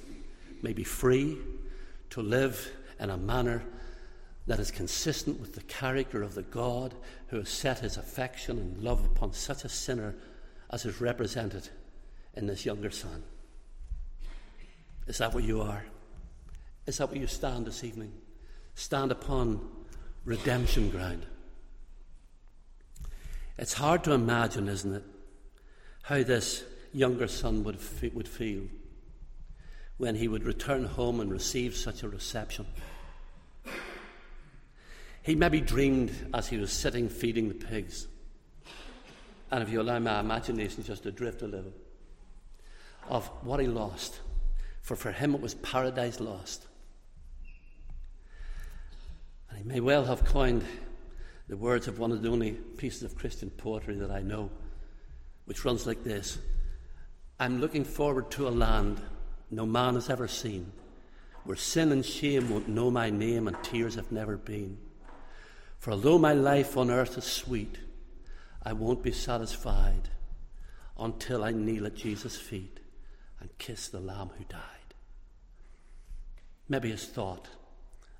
may 0.62 0.72
be 0.72 0.84
free 0.84 1.36
to 2.08 2.22
live 2.22 2.70
in 3.00 3.10
a 3.10 3.16
manner 3.16 3.64
that 4.46 4.60
is 4.60 4.70
consistent 4.70 5.40
with 5.40 5.56
the 5.56 5.62
character 5.62 6.22
of 6.22 6.36
the 6.36 6.42
God 6.42 6.94
who 7.26 7.38
has 7.38 7.48
set 7.48 7.80
his 7.80 7.96
affection 7.96 8.58
and 8.58 8.80
love 8.80 9.04
upon 9.04 9.32
such 9.32 9.64
a 9.64 9.68
sinner 9.68 10.14
as 10.70 10.84
is 10.84 11.00
represented 11.00 11.68
in 12.34 12.46
this 12.46 12.64
younger 12.64 12.92
son. 12.92 13.24
Is 15.08 15.18
that 15.18 15.34
what 15.34 15.42
you 15.42 15.60
are? 15.60 15.84
Is 16.86 16.98
that 16.98 17.10
where 17.10 17.18
you 17.18 17.26
stand 17.26 17.66
this 17.66 17.82
evening? 17.82 18.12
Stand 18.76 19.10
upon 19.10 19.68
redemption 20.24 20.90
ground. 20.90 21.26
It's 23.58 23.74
hard 23.74 24.04
to 24.04 24.12
imagine, 24.12 24.68
isn't 24.68 24.94
it, 24.94 25.04
how 26.02 26.22
this 26.22 26.62
younger 26.92 27.28
son 27.28 27.64
would, 27.64 27.78
would 28.14 28.28
feel 28.28 28.64
when 29.96 30.14
he 30.16 30.28
would 30.28 30.44
return 30.44 30.84
home 30.84 31.20
and 31.20 31.30
receive 31.30 31.76
such 31.76 32.02
a 32.02 32.08
reception. 32.08 32.66
He 35.22 35.34
maybe 35.34 35.60
dreamed 35.60 36.10
as 36.34 36.48
he 36.48 36.56
was 36.56 36.72
sitting 36.72 37.08
feeding 37.08 37.48
the 37.48 37.54
pigs. 37.54 38.08
And 39.50 39.62
if 39.62 39.70
you 39.70 39.80
allow 39.80 39.98
my 39.98 40.18
imagination 40.18 40.82
just 40.82 41.04
to 41.04 41.12
drift 41.12 41.42
a 41.42 41.46
little, 41.46 41.72
of 43.08 43.26
what 43.42 43.60
he 43.60 43.66
lost. 43.66 44.20
For 44.80 44.96
for 44.96 45.12
him 45.12 45.34
it 45.34 45.40
was 45.40 45.54
paradise 45.54 46.18
lost. 46.18 46.66
And 49.48 49.58
he 49.58 49.64
may 49.64 49.80
well 49.80 50.04
have 50.04 50.24
coined 50.24 50.64
the 51.48 51.56
words 51.56 51.86
of 51.86 51.98
one 51.98 52.10
of 52.10 52.22
the 52.22 52.30
only 52.30 52.52
pieces 52.52 53.02
of 53.02 53.14
Christian 53.14 53.50
poetry 53.50 53.96
that 53.96 54.10
I 54.10 54.22
know, 54.22 54.50
which 55.44 55.64
runs 55.64 55.86
like 55.86 56.02
this 56.02 56.38
I'm 57.42 57.60
looking 57.60 57.82
forward 57.82 58.30
to 58.32 58.46
a 58.46 58.50
land 58.50 59.00
no 59.50 59.66
man 59.66 59.94
has 59.94 60.08
ever 60.08 60.28
seen, 60.28 60.70
where 61.42 61.56
sin 61.56 61.90
and 61.90 62.06
shame 62.06 62.48
won't 62.48 62.68
know 62.68 62.88
my 62.88 63.10
name 63.10 63.48
and 63.48 63.56
tears 63.64 63.96
have 63.96 64.12
never 64.12 64.36
been. 64.36 64.78
For 65.80 65.90
although 65.90 66.18
my 66.18 66.34
life 66.34 66.76
on 66.76 66.88
earth 66.88 67.18
is 67.18 67.24
sweet, 67.24 67.78
I 68.62 68.74
won't 68.74 69.02
be 69.02 69.10
satisfied 69.10 70.08
until 70.96 71.42
I 71.42 71.50
kneel 71.50 71.84
at 71.86 71.96
Jesus' 71.96 72.36
feet 72.36 72.78
and 73.40 73.58
kiss 73.58 73.88
the 73.88 73.98
Lamb 73.98 74.30
who 74.38 74.44
died. 74.44 74.94
Maybe 76.68 76.92
his 76.92 77.06
thought 77.06 77.48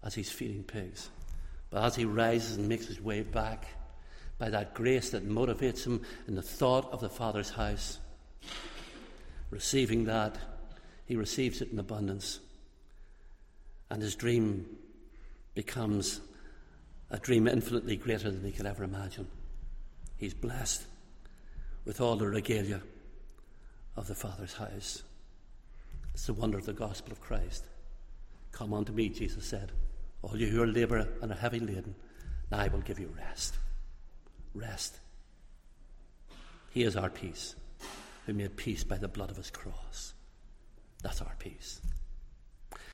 as 0.02 0.16
he's 0.16 0.32
feeding 0.32 0.64
pigs, 0.64 1.10
but 1.70 1.84
as 1.84 1.94
he 1.94 2.06
rises 2.06 2.56
and 2.56 2.68
makes 2.68 2.86
his 2.88 3.00
way 3.00 3.22
back 3.22 3.68
by 4.38 4.50
that 4.50 4.74
grace 4.74 5.10
that 5.10 5.28
motivates 5.28 5.86
him 5.86 6.02
in 6.26 6.34
the 6.34 6.42
thought 6.42 6.92
of 6.92 7.00
the 7.00 7.08
Father's 7.08 7.50
house, 7.50 8.00
receiving 9.52 10.06
that 10.06 10.38
he 11.04 11.14
receives 11.14 11.60
it 11.60 11.70
in 11.70 11.78
abundance. 11.78 12.40
And 13.90 14.00
his 14.00 14.16
dream 14.16 14.66
becomes 15.54 16.20
a 17.10 17.18
dream 17.18 17.46
infinitely 17.46 17.96
greater 17.96 18.30
than 18.30 18.42
he 18.42 18.50
could 18.50 18.66
ever 18.66 18.82
imagine. 18.82 19.28
He's 20.16 20.32
blessed 20.32 20.84
with 21.84 22.00
all 22.00 22.16
the 22.16 22.26
regalia 22.26 22.80
of 23.94 24.06
the 24.06 24.14
Father's 24.14 24.54
house. 24.54 25.02
It's 26.14 26.26
the 26.26 26.32
wonder 26.32 26.56
of 26.56 26.64
the 26.64 26.72
gospel 26.72 27.12
of 27.12 27.20
Christ. 27.20 27.66
Come 28.52 28.72
unto 28.72 28.92
me, 28.92 29.10
Jesus 29.10 29.44
said, 29.44 29.72
all 30.22 30.36
you 30.36 30.46
who 30.46 30.62
are 30.62 30.66
labour 30.66 31.08
and 31.20 31.30
are 31.30 31.36
heavy 31.36 31.60
laden, 31.60 31.94
and 32.50 32.60
I 32.60 32.68
will 32.68 32.80
give 32.80 32.98
you 32.98 33.12
rest. 33.18 33.56
Rest. 34.54 34.98
He 36.70 36.84
is 36.84 36.96
our 36.96 37.10
peace, 37.10 37.54
who 38.26 38.32
made 38.32 38.56
peace 38.56 38.84
by 38.84 38.98
the 38.98 39.08
blood 39.08 39.30
of 39.30 39.36
his 39.36 39.50
cross. 39.50 40.14
That's 41.02 41.20
our 41.20 41.34
peace. 41.38 41.80